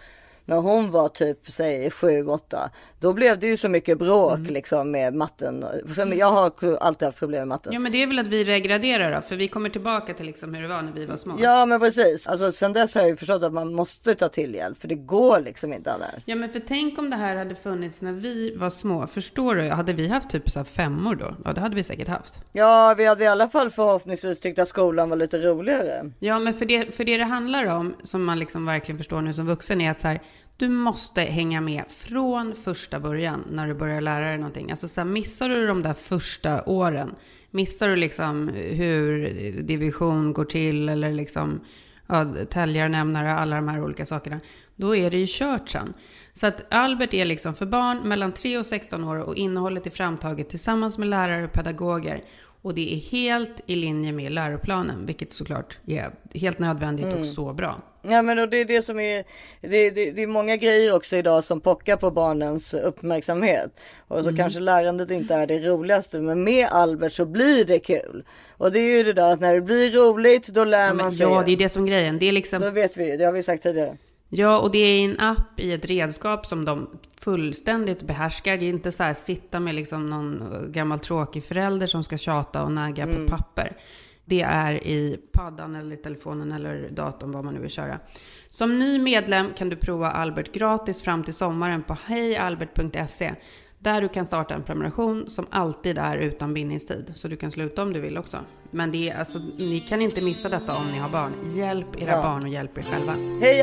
[0.48, 2.70] När hon var typ säg 7-8.
[3.00, 4.52] Då blev det ju så mycket bråk Mm.
[4.54, 5.64] liksom med matten.
[5.94, 7.72] För jag har alltid haft problem med matten.
[7.72, 9.20] Ja, men det är väl att vi regraderar då.
[9.20, 11.36] För vi kommer tillbaka till liksom hur det var när vi var små.
[11.40, 12.26] Ja men precis.
[12.26, 14.80] Alltså sen dess har jag ju förstått att man måste ta till hjälp.
[14.80, 16.22] För det går liksom inte annars.
[16.24, 19.06] Ja, men för tänk om det här hade funnits när vi var små.
[19.06, 19.68] Förstår du?
[19.68, 21.36] Hade vi haft typ så här femmor då?
[21.44, 22.40] Ja, det hade vi säkert haft.
[22.52, 26.10] Ja vi hade i alla fall förhoppningsvis tyckt att skolan var lite roligare.
[26.18, 29.32] Ja, men för det, för det det handlar om, som man liksom verkligen förstår nu
[29.32, 30.20] som vuxen, är att så här,
[30.56, 34.70] du måste hänga med från första början när du börjar lära dig någonting.
[34.70, 37.14] Alltså så här, missar du de där första åren,
[37.50, 39.28] missar du liksom hur
[39.62, 41.60] division går till eller liksom
[42.06, 44.40] ja, täljare, nämnare, alla de här olika sakerna,
[44.76, 45.94] då är det ju kört sen.
[46.32, 49.90] Så att Albert är liksom för barn mellan 3 och 16 år och innehållet är
[49.90, 52.24] framtaget tillsammans med lärare och pedagoger.
[52.62, 57.52] Och det är helt i linje med läroplanen, vilket såklart är helt nödvändigt och så
[57.52, 57.82] bra.
[58.10, 59.24] Ja men och det är det som är,
[59.60, 63.80] det, det, det är många grejer också idag som pockar på barnens uppmärksamhet.
[64.08, 68.24] Och så kanske lärandet inte är det roligaste men med Albert så blir det kul.
[68.50, 71.12] Och det är ju det där att när det blir roligt då lär Ja, man
[71.12, 71.26] sig.
[71.26, 72.18] ja, det är det som grejen.
[72.18, 72.60] Det är liksom...
[72.60, 73.96] Då vet vi det har vi sagt tidigare.
[74.28, 76.90] Ja, och det är en app i ett redskap som de
[77.20, 78.56] fullständigt behärskar.
[78.56, 82.62] Det är inte så här sitta med liksom någon gammal tråkig förälder som ska tjata
[82.62, 83.76] och nagga på papper.
[84.28, 87.98] Det är i paddan eller telefonen eller datorn, vad man nu vill köra.
[88.48, 93.34] Som ny medlem kan du prova Albert gratis fram till sommaren på hejalbert.se.
[93.78, 97.10] Där du kan starta en prenumeration som alltid är utan bindningstid.
[97.14, 98.38] Så du kan sluta om du vill också.
[98.70, 101.32] Men det är, alltså, ni kan inte missa detta om ni har barn.
[101.56, 102.22] Hjälp era Ja.
[102.22, 103.12] barn och hjälp er själva.
[103.40, 103.62] Hej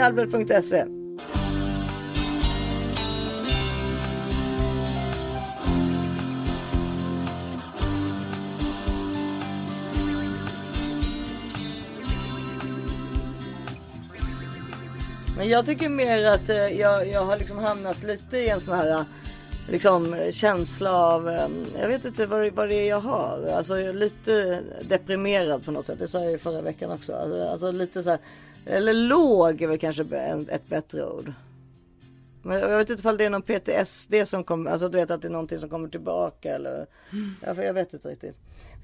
[15.44, 18.76] Men jag tycker mer att eh, jag, jag har liksom hamnat lite i en sån
[18.76, 19.06] här
[19.70, 21.48] liksom känsla av, eh,
[21.82, 23.54] jag vet inte vad, det- vad det är jag har.
[23.58, 26.00] Alltså jag är lite deprimerad på något sätt.
[26.00, 27.14] Det sa jag ju förra veckan också.
[27.16, 28.20] Alltså, alltså lite så här,
[28.66, 30.04] eller låg är väl kanske
[30.50, 31.34] ett bättre ord.
[32.44, 35.22] Men jag vet inte ifall det är någon PTSD som kommer, alltså du vet att
[35.22, 36.86] det är någonting som kommer tillbaka eller.
[37.46, 38.36] Ja, för jag vet inte riktigt.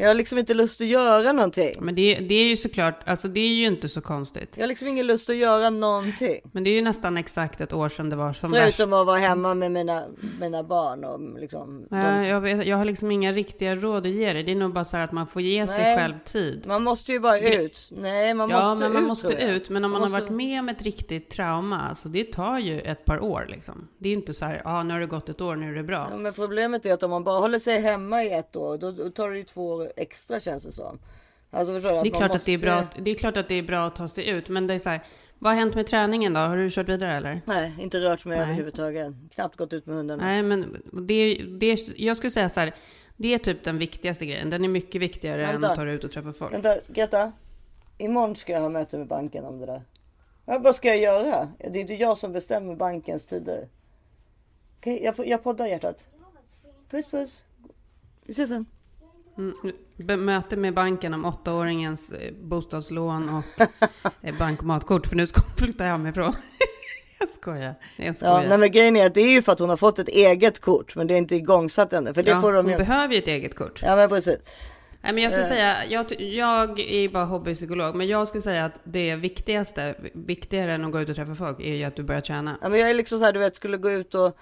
[0.01, 1.73] Jag har liksom inte lust att göra någonting.
[1.79, 4.53] Men det, det är ju såklart, alltså det är ju inte så konstigt.
[4.57, 6.41] Jag har liksom ingen lust att göra någonting.
[6.51, 8.75] Men det är ju nästan exakt ett år sedan det var som värst.
[8.77, 10.05] Förutom att vara hemma med mina,
[10.39, 11.85] mina barn och liksom.
[11.91, 14.43] Nej, de- jag, vet, jag har liksom inga riktiga råd att ge dig.
[14.43, 15.97] Det är nog bara så här att man får ge sig Nej.
[15.97, 16.63] själv tid.
[16.67, 17.89] Man måste ju bara ut.
[17.91, 19.07] Nej, man ja, måste men man ut.
[19.07, 19.69] måste ut.
[19.69, 22.59] Men om man, Man har måste- varit med om ett riktigt trauma, alltså det tar
[22.59, 23.48] ju ett par år.
[23.49, 23.87] Liksom.
[23.97, 25.71] Det är ju inte så här, ja ah, nu har det gått ett år, nu
[25.71, 26.07] är det bra.
[26.11, 29.09] Ja, men problemet är att om man bara håller sig hemma i ett år, då,
[29.09, 30.99] tar det ju två år extra känns det som.
[31.51, 31.79] Alltså du?
[31.79, 32.35] Det är, klart måste...
[32.35, 34.49] att det, är bra, det är klart att det är bra att ta sig ut,
[34.49, 35.03] men det är så här,
[35.39, 36.39] vad har hänt med träningen då?
[36.39, 37.41] Har du kört vidare eller?
[37.45, 38.45] Nej, inte rört mig Nej.
[38.45, 39.13] överhuvudtaget.
[39.35, 40.23] Knappt gått ut med hundarna.
[40.23, 42.75] Nej, men det, det, jag skulle säga så här,
[43.17, 44.49] det är typ den viktigaste grejen.
[44.49, 45.69] Den är mycket viktigare än Vänta.
[45.69, 46.53] att ta dig ut och träffa folk.
[46.53, 47.31] Vänta, Greta.
[47.97, 49.81] Imorgon ska jag ha möte med banken om det där.
[50.49, 51.49] Ja, vad ska jag göra?
[51.57, 53.67] Det är inte jag som bestämmer bankens tider.
[54.79, 56.07] Okej, jag, jag poddar hjärtat.
[56.89, 57.43] Puss puss.
[58.25, 58.65] Vi ses sen.
[59.37, 63.43] Mm, möte med banken om åttaåringens eh, bostadslån och
[64.21, 66.33] eh, bankomatkort, för nu ska hon flytta hemifrån.
[67.19, 67.75] jag skojar.
[67.97, 68.43] Jag skojar.
[68.43, 70.09] Ja, nej, men grejen är att det är ju för att hon har fått ett
[70.09, 72.13] eget kort, men det är inte igångsatt ännu.
[72.13, 72.77] För det Ja, får de hon ju.
[72.77, 73.81] behöver ju ett eget kort.
[73.83, 74.37] Ja, men precis.
[75.01, 75.49] Nej, men jag skulle Eh.
[75.49, 80.85] säga, jag, jag är bara hobbypsykolog, men jag skulle säga att det viktigaste, viktigare än
[80.85, 82.57] att gå ut och träffa folk, är ju att du börjar träna.
[82.61, 84.37] Ja, men jag är liksom så här, du vet, skulle gå ut och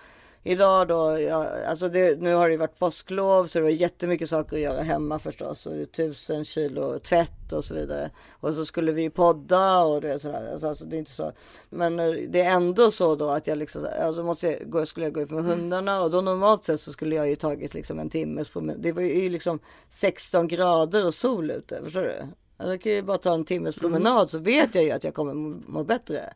[0.48, 4.56] idag då, ja, alltså det, nu har det varit påsklov så det var jättemycket saker
[4.56, 5.66] att göra hemma förstås.
[5.66, 8.12] Och tusen kilo tvätt och så vidare.
[8.32, 10.52] Och så skulle vi podda och det är sådär.
[10.52, 11.32] Alltså, alltså det är inte så.
[11.70, 15.06] Men eh, det är ändå så då att jag liksom, alltså måste jag, gå, skulle
[15.06, 18.00] jag gå ut med hundarna och då normalt sett så skulle jag ju tagit liksom
[18.00, 18.82] en timmes promenad.
[18.82, 22.28] Det var ju liksom 16 grader och sol ute, förstår du?
[22.58, 25.14] Alltså, jag kan ju bara ta en timmes promenad så vet jag ju att jag
[25.14, 25.34] kommer
[25.72, 26.34] må bättre.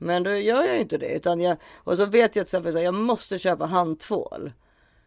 [0.00, 1.16] Men då gör jag ju inte det.
[1.16, 4.52] Utan jag, och så vet jag till exempel att jag måste köpa handtvål.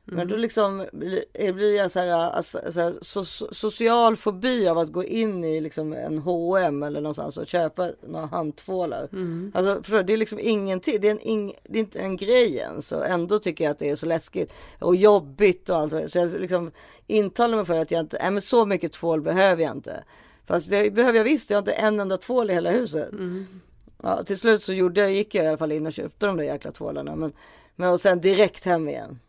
[0.05, 4.67] Men då liksom blir blir jag så här, alltså, så här so, so, social fobi
[4.67, 9.09] av att gå in i liksom en H&M eller någonstans och köpa några handtvålar.
[9.53, 11.01] Alltså, förstår du, det är liksom ingenting.
[11.01, 12.91] Det är, en, ing, det är inte en grej ens.
[12.91, 15.91] Och ändå tycker jag att det är så läskigt och jobbigt och allt.
[15.91, 16.09] det.
[16.09, 16.71] Så jag liksom
[17.07, 20.03] intalar mig för att jag inte, nej men så mycket tvål behöver jag inte.
[20.45, 23.09] Fast det behöver jag visst, jag har inte en enda tvål i hela huset.
[24.03, 26.37] Ja, till slut så gjorde jag, gick jag i alla fall in och köpte de
[26.37, 27.15] där jäkla tvålarna.
[27.15, 27.33] Men,
[27.75, 29.19] men och sen direkt hem igen.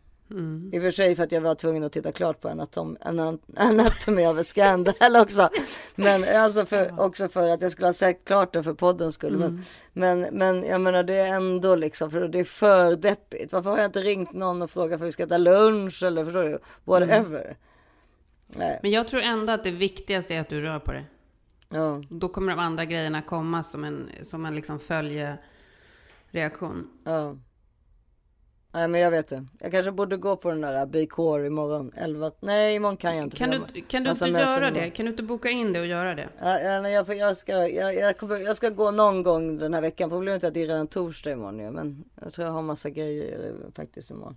[0.73, 3.41] I och för sig för att jag var tvungen att titta klart på anatom, anat-
[3.55, 5.49] Anatomy of a Scandal också.
[5.95, 9.37] Men alltså för, också för att jag skulle ha sagt klart det för poddens skull.
[9.37, 9.63] Men,
[9.93, 13.51] men, men jag menar det är ändå liksom, för det är för deppigt.
[13.53, 16.43] Varför har jag inte ringt någon och frågat för vi ska äta lunch eller förstår
[16.43, 16.59] du?
[16.83, 17.57] Whatever.
[18.47, 21.05] Nej, Men jag tror ändå att det viktigaste är att du rör på dig.
[21.69, 22.03] Ja.
[22.09, 26.87] Då kommer de andra grejerna komma som en, som en liksom följereaktion.
[27.03, 27.35] Ja.
[28.75, 29.45] Nej men jag vet det.
[29.59, 31.91] Jag kanske borde gå på den där Core imorgon.
[31.95, 32.31] 11.
[32.39, 33.37] Nej imorgon kan jag inte.
[33.37, 34.89] Kan du, kan du massa inte göra det?
[34.89, 36.29] Kan du inte boka in det och göra det?
[36.39, 39.73] Ja, ja, men jag, jag, ska, jag, jag, kommer, jag ska gå någon gång den
[39.73, 40.09] här veckan.
[40.09, 41.71] Problemet är att det är redan torsdag imorgon ju.
[41.71, 44.35] Men jag tror jag har massa grejer eh, faktiskt imorgon.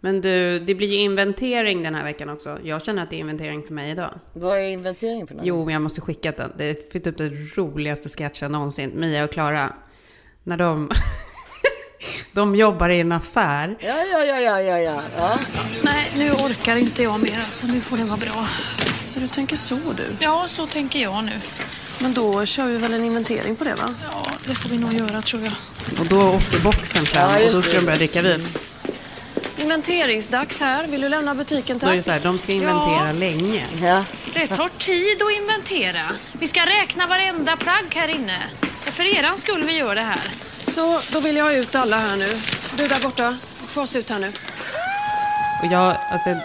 [0.00, 2.58] Men du, det blir ju inventering den här veckan också.
[2.62, 4.14] Jag känner att det är inventering för mig idag.
[4.32, 5.44] Vad är inventering för något?
[5.44, 6.52] Jo, men jag måste skicka den.
[6.56, 8.92] Det är typ den roligaste sketchen någonsin.
[8.94, 9.72] Mia och Klara.
[10.44, 10.90] När de...
[12.32, 13.76] de jobbar i en affär.
[13.80, 15.02] Ja, ja, ja, ja, ja, ja.
[15.16, 15.38] ja.
[15.82, 17.66] Nej, nu orkar inte jag mer alltså.
[17.66, 18.48] Nu får det vara bra.
[19.04, 20.04] Så du tänker så du?
[20.20, 21.40] Ja, så tänker jag nu.
[22.00, 23.94] Men då kör vi väl en inventering på det va?
[24.12, 25.52] Ja, det får vi nog göra tror jag.
[26.00, 28.48] Och då åker boxen fram Ja, och då ska de börja dricka vin.
[29.58, 30.86] Inventeringsdags här.
[30.86, 32.04] Vill du lämna butiken Då är det tack?
[32.04, 33.12] så här, de ska inventera Ja.
[33.12, 33.66] länge.
[33.82, 34.04] ja.
[34.34, 36.02] Det tar tid att inventera.
[36.40, 38.38] Vi ska räkna varenda plagg här inne.
[38.62, 40.30] Och för eran skull vi gör det här.
[40.58, 42.28] Så då vill jag ha ut alla här nu.
[42.76, 43.36] Du där borta,
[43.66, 44.28] fas ut här nu.
[45.62, 46.36] Och jag, alltså,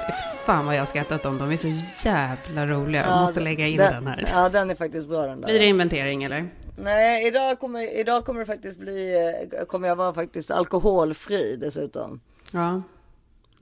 [0.46, 1.50] fan vad jag skrattat om dem.
[1.50, 3.02] De är så jävla roliga.
[3.02, 4.28] Jag Ja, måste lägga in den, här.
[4.34, 5.48] Ja, den är faktiskt bra den där.
[5.48, 6.50] Blir det inventering eller?
[6.78, 9.14] Nej, idag kommer, idag kommer det faktiskt bli,
[9.60, 12.20] eh, kommer jag vara faktiskt alkoholfri dessutom.
[12.52, 12.82] Ja.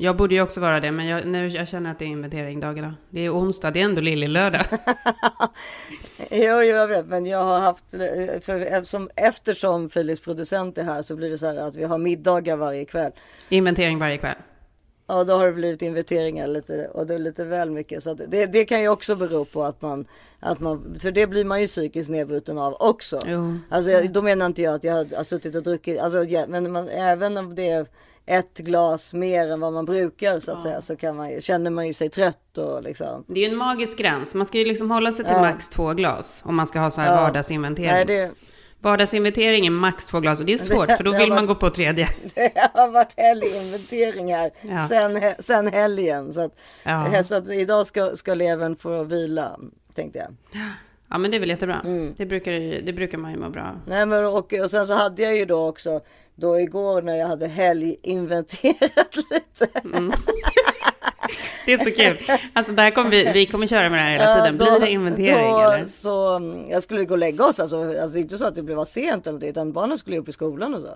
[0.02, 2.60] Jag borde ju också vara det, men jag, nu, jag känner att det är inventering
[2.60, 2.95] dagarna.
[3.10, 4.66] Det är onsdag, det är ändå lillelördag.
[6.32, 7.84] Jo, jag vet, men jag har haft,
[8.45, 11.97] för, eftersom, eftersom Philips producent är här så blir det så här att vi har
[11.97, 13.12] middagar varje kväll.
[13.49, 14.36] inventering varje kväll.
[15.08, 18.04] Ja, då har det blivit inventeringar lite och det är lite väl mycket.
[18.04, 20.06] Så det, det kan ju också bero på att man,
[20.39, 23.20] att man, för det blir man ju psykiskt nedbruten av också.
[23.26, 23.58] Jo.
[23.70, 26.45] Alltså jag, då menar inte jag att jag har, har suttit och druckit, alltså, ja,
[26.47, 27.86] men man, även om det är
[28.26, 31.72] ett glas mer än vad man brukar så att säga så kan man, ju- känner
[31.72, 33.24] man ju sig trött och liksom.
[33.28, 34.34] Det är ju en magisk gräns.
[34.34, 35.41] Man ska ju liksom hålla sig till Ja.
[35.41, 37.22] max två glas om man ska ha så här Ja.
[37.22, 37.91] vardagsinventering.
[37.91, 38.32] Nej, det,
[38.84, 41.47] Vardagsinventering är max två glas och det är svårt för då det vill man varit-
[41.47, 42.07] gå på tredje.
[42.36, 44.88] det har varit helginventering här Ja.
[44.88, 46.34] sen, sen helgen.
[46.34, 46.51] Så att,
[46.84, 47.24] Ja.
[47.24, 49.59] så att idag ska, ska levern få vila,
[49.95, 50.61] tänkte jag.
[51.12, 51.82] Ja men det är väl jättebra.
[51.86, 52.14] Mm.
[52.18, 52.51] Det, brukar,
[52.82, 53.80] det brukar man ju må bra av.
[53.88, 56.01] Nej men och, och sen så hade jag ju då också
[56.36, 59.68] då igår när jag hade helginventerat lite.
[61.66, 62.38] Det är så kul.
[62.53, 64.57] Alltså där kommer vi, vi kommer köra med det här hela tiden.
[64.57, 65.86] Blir det inventering då, eller?
[65.86, 68.86] Så, mm, jag skulle gå och lägga oss, alltså, alltså inte så att det blev
[68.86, 70.95] sent eller något, utan barnen skulle upp i skolan och så.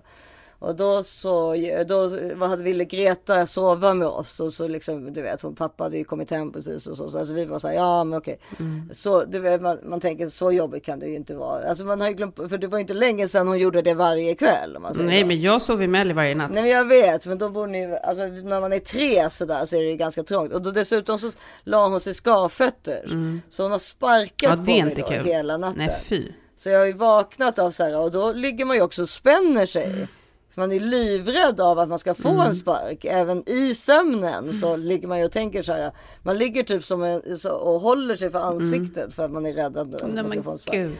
[0.60, 1.56] Och då så,
[1.88, 5.84] då vad hade, ville Greta sova med oss och så liksom, du vet, hon pappa
[5.84, 7.10] hade ju kommit hem precis och så.
[7.10, 8.40] Så alltså, vi var så här, ja men okej.
[8.60, 8.90] Mm.
[8.94, 11.70] Så du vet, man, man tänker så jobbigt kan det ju inte vara.
[11.70, 13.94] Alltså man har ju glömt, för det var ju inte länge sedan hon gjorde det
[13.94, 14.78] varje kväll.
[14.82, 15.28] Nej, så.
[15.28, 16.52] men jag sover ju med Ellie varje natt.
[16.54, 19.76] Nej men jag vet, men då borde ni, alltså när man är tre sådär så
[19.76, 20.54] är det ju ganska trångt.
[20.54, 21.32] Och då dessutom så
[21.64, 23.06] la hon sig skavfötter.
[23.50, 24.78] Så hon har sparkat Mm.
[24.78, 25.78] Ja, på mig då hela natten.
[25.78, 26.32] Nej, fy.
[26.58, 29.10] Så jag har ju vaknat av så här och då ligger man ju också och
[29.10, 29.94] spänner sig.
[29.94, 30.08] För
[30.56, 32.42] man är livrädd av att man ska få Mm.
[32.48, 33.06] en spark.
[33.06, 35.92] Även i sömnen så ligger man ju och tänker så här.
[36.24, 39.54] Man ligger typ som en, så, och håller sig för ansiktet för att man är
[39.54, 40.16] rädd att Mm.
[40.16, 40.76] Man ska få en spark.
[40.78, 40.96] gud.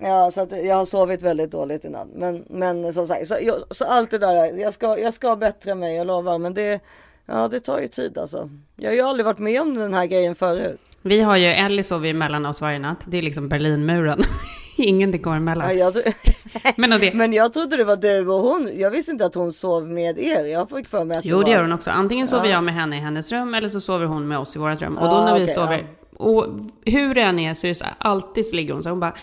[0.00, 2.08] Ja, så jag har sovit väldigt dåligt innan.
[2.08, 5.74] Men, men som sagt, så, jag, så allt det där, jag ska, jag ska bättra
[5.74, 6.38] mig, jag lovar.
[6.38, 6.80] Men det,
[7.26, 8.50] ja, det tar ju tid alltså.
[8.76, 10.80] Jag har ju aldrig varit med om den här grejen förut.
[11.02, 12.98] Vi har ju, Ellie sover ju mellan oss varje natt.
[13.06, 14.22] Det är liksom Berlinmuren.
[14.82, 15.78] Ingenting går emellan.
[15.78, 16.14] Ja, jag,
[16.76, 18.70] Men, det, men jag trodde det var du och hon.
[18.76, 20.44] Jag visste inte att hon sov med er.
[20.44, 21.90] Jag fick för mig att jo, det gör hon också.
[21.90, 22.50] Antingen sover Ja.
[22.50, 24.98] jag med henne i hennes rum eller så sover hon med oss i vårt rum.
[24.98, 26.46] Och då när vi okej, sover, och
[26.84, 28.92] hur det än är så är det så här, alltid så ligger hon så här,
[28.92, 29.14] hon bara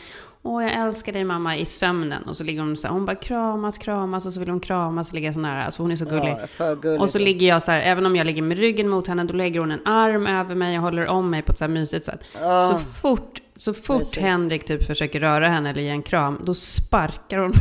[0.42, 2.24] Åh, jag älskar dig mamma i sömnen.
[2.24, 5.10] Och så ligger hon så här, hon bara kramas, kramas och så vill hon kramas
[5.10, 5.66] och ligga så nära.
[5.66, 6.36] Alltså hon är så gullig.
[6.58, 7.00] Ja.
[7.00, 9.34] Och så ligger jag så här, även om jag ligger med ryggen mot henne, då
[9.34, 12.06] lägger hon en arm över mig och håller om mig på ett så här mysigt
[12.06, 12.20] sätt.
[12.42, 12.70] Ja.
[12.72, 14.18] Så fort, så fort.
[14.18, 17.54] Henrik typ försöker röra henne eller ge en kram, då sparkar hon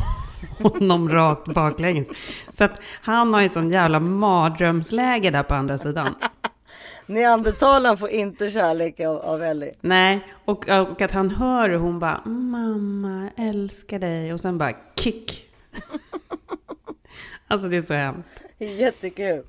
[0.72, 2.08] honom rakt baklänges.
[2.52, 6.14] Så att han har ju sån jävla mardrömsläge där på andra sidan.
[7.06, 9.74] Neandertalaren får inte kärlek av, av Ellie.
[9.80, 14.72] Nej, och, och att han hör hur hon bara mamma, älskar dig och sen bara
[14.96, 15.44] kick.
[17.48, 18.42] alltså det är så hemskt.
[18.58, 19.42] Jättekul.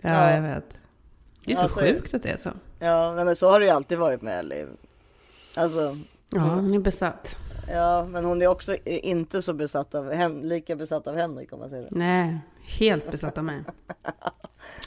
[0.00, 0.30] Ja, Ja.
[0.34, 0.64] jag vet.
[1.44, 2.50] Det är så Alltså, sjukt att det är så.
[2.78, 4.66] Ja, men så har det ju alltid varit med Ellie.
[5.58, 5.98] Alltså,
[6.30, 7.36] Ja, hon är besatt.
[7.72, 11.70] ja, men hon är också inte så besatt av, lika besatt av Henrik om man
[11.70, 11.88] säger det.
[11.98, 12.38] Nej,
[12.78, 13.62] helt besatt av mig.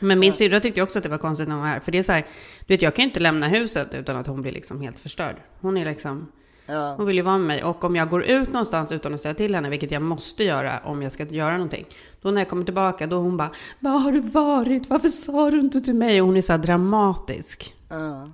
[0.01, 1.79] Men min syrra tyckte också att det var konstigt när hon var här.
[1.79, 2.27] För det är så här,
[2.59, 5.35] du vet jag kan ju inte lämna huset utan att hon blir liksom helt förstörd.
[5.61, 6.27] Hon är liksom,
[6.65, 6.93] Ja.
[6.97, 7.63] hon vill ju vara med mig.
[7.63, 10.79] Och om jag går ut någonstans utan att säga till henne, vilket jag måste göra
[10.85, 11.85] om jag ska göra någonting.
[12.21, 14.89] Då när jag kommer tillbaka, då hon bara, var har du varit?
[14.89, 16.21] Varför sa du inte till mig?
[16.21, 17.75] Och hon är så här dramatisk.
[17.89, 18.29] Ja.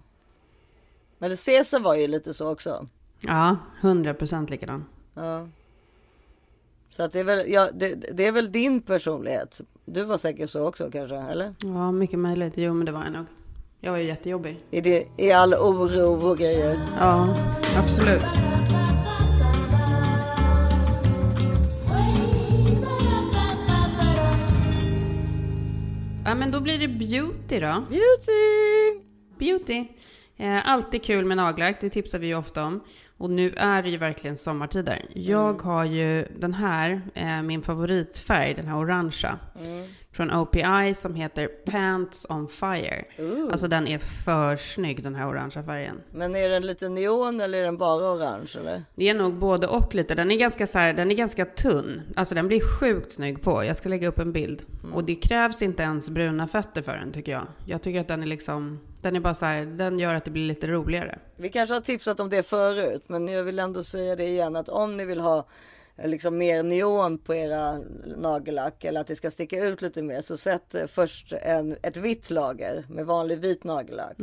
[1.20, 2.88] Men Caesar var ju lite så också.
[3.20, 4.86] Ja, hundra procent likadan.
[5.14, 5.48] Ja.
[6.90, 9.62] Så att det är väl, ja, det, det är väl din personlighet.
[9.86, 11.54] Du var säkert så också kanske, eller?
[11.64, 12.54] Ja, mycket möjligt.
[12.58, 13.26] Jo, men det var jag nog.
[13.80, 14.60] Jag var ju jättejobbig.
[14.72, 16.80] I, det, i all oro och grejer.
[17.00, 17.36] Ja,
[17.78, 18.24] absolut.
[26.26, 27.84] Ja, men då blir det beauty då.
[27.90, 29.04] Beauty!
[29.38, 29.88] Beauty.
[30.38, 32.84] Eh, alltid kul med nagellack, det tipsar vi ju ofta om.
[33.18, 35.06] Och nu är det ju verkligen sommartider.
[35.14, 39.40] Jag har ju den här, eh, min favoritfärg, den här orangea.
[40.12, 43.06] Från OPI som heter Pants on Fire.
[43.52, 46.02] Alltså den är för snygg den här orangea färgen.
[46.12, 48.84] Men är den lite neon eller är den bara orange eller?
[48.96, 50.16] Det är nog både och lite.
[50.16, 52.02] Den är ganska så här, den är ganska tunn.
[52.16, 53.64] Alltså den blir sjukt snygg på.
[53.64, 54.62] Jag ska lägga upp en bild.
[54.94, 57.48] Och det krävs inte ens bruna fötter för den tycker jag.
[57.66, 60.32] Jag tycker att den är liksom, den är bara så här, den gör att det
[60.32, 61.20] blir lite roligare.
[61.36, 64.70] Vi kanske har tipsat om det förut, men jag vill ändå säga det igen att
[64.70, 65.48] om ni vill ha
[65.98, 67.80] eh, liksom mer neon på era
[68.18, 71.98] nagellack eller att det ska sticka ut lite mer så sätt eh, först en, ett
[71.98, 74.18] vitt lager med vanlig vit nagellack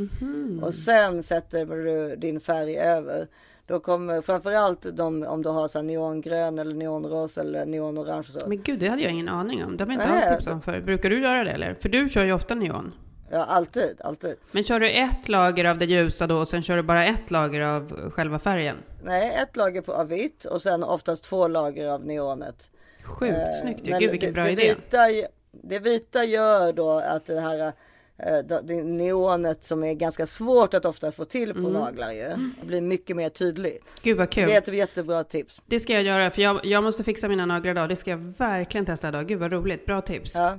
[0.61, 3.27] och sen sätter du din färg över.
[3.67, 8.27] Då kommer framförallt de om du har så neongrön eller neonrosa eller neonorange.
[8.47, 9.77] Men gud, det hade jag ingen aning om.
[9.77, 10.23] Det har vi inte Nej.
[10.23, 10.81] alls tipsat om förr.
[10.81, 11.73] Brukar du göra det eller?
[11.73, 12.93] För du kör ju ofta neon.
[13.31, 14.35] Ja, alltid, alltid.
[14.51, 17.31] Men kör du ett lager av det ljusa då och sen kör du bara ett
[17.31, 18.77] lager av själva färgen?
[19.03, 22.69] Nej, ett lager på av vitt och sen oftast två lager av neonet.
[23.03, 23.97] Sjukt Eh, snyggt ju.
[23.99, 24.73] Gud vilken bra det idé.
[24.75, 27.73] Vita, det vita gör då att det här
[28.17, 31.63] eh, det neonet som är ganska svårt att ofta få till Mm.
[31.63, 32.27] på naglar ju.
[32.63, 33.83] Blir mycket mer tydligt.
[34.03, 34.47] Gud vad kul.
[34.47, 35.61] Det är ett jättebra tips.
[35.65, 37.89] Det ska jag göra, för jag, jag måste fixa mina naglar idag.
[37.89, 39.27] Det ska jag verkligen testa idag.
[39.27, 39.85] Gud vad roligt.
[39.85, 40.35] Bra tips.
[40.35, 40.57] Ja,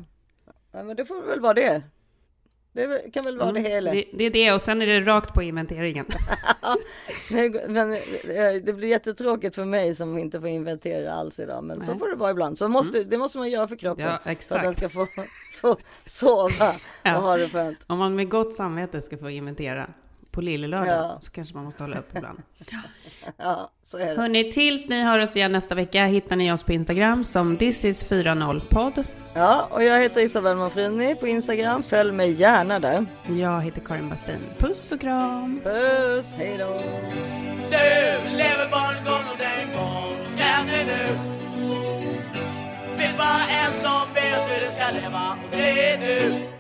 [0.73, 1.83] ja men det får väl vara det.
[2.77, 3.91] Det kan väl vara det hela.
[3.91, 4.05] Mm.
[4.12, 6.07] Det, det är det och sen är det rakt på inventeringen.
[7.68, 7.99] Men eh,
[8.64, 11.64] det blir jättetråkigt för mig som inte får inventera alls idag.
[11.64, 11.99] Men så Nej.
[11.99, 12.59] får det vara ibland.
[12.59, 14.05] Så måste, det måste man göra för kroppen.
[14.05, 14.64] Ja, För att exakt.
[14.64, 15.07] den ska få,
[15.61, 17.16] få sova Ja.
[17.16, 17.79] och ha det skönt.
[17.87, 19.91] Om man med gott samvete ska få inventera
[20.37, 20.89] på lillelördag.
[20.89, 21.18] Ja.
[21.20, 22.43] Så kanske man måste hålla upp ibland.
[23.37, 24.20] Ja, så är det.
[24.20, 29.05] Hörni, tills ni hör oss igen nästa vecka hittar ni oss på Instagram som thisis40podd.
[29.34, 31.82] Ja, och jag heter Isabel Manfrini på Instagram.
[31.82, 33.07] Följ mig gärna där.
[33.28, 34.41] Jag heter Karin Bastin.
[34.59, 35.61] Puss och kram!
[35.64, 36.80] Puss, hej då!
[37.70, 41.18] Du lever barngång och den gången är nu
[42.97, 46.56] Finns bara en som vet hur det ska leva och det är du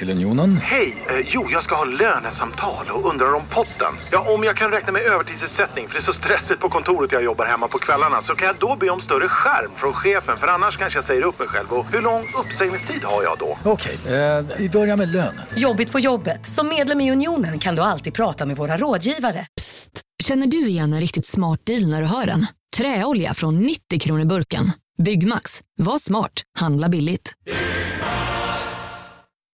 [0.00, 0.56] till Unionen.
[0.56, 1.04] Hej!
[1.08, 3.92] Eh, jo, jag ska ha lönesamtal och undrar om potten.
[4.10, 7.22] Ja, om jag kan räkna med övertidsersättning för det är så stressigt på kontoret jag
[7.22, 10.46] jobbar hemma på kvällarna så kan jag då be om större skärm från chefen för
[10.46, 11.72] annars kanske jag säger upp mig själv.
[11.72, 13.58] Och hur lång uppsägningstid har jag då?
[13.64, 15.40] Okej, eh, vi börjar med lön.
[15.56, 16.46] Jobbigt på jobbet.
[16.46, 19.46] Som medlem i Unionen kan du alltid prata med våra rådgivare.
[20.22, 22.46] Känner du igen en riktigt smart deal när du hör den?
[22.76, 24.72] Träolja från 90 kronor burken.
[25.02, 25.60] Byggmax.
[25.78, 26.32] Var smart.
[26.58, 27.32] Handla billigt.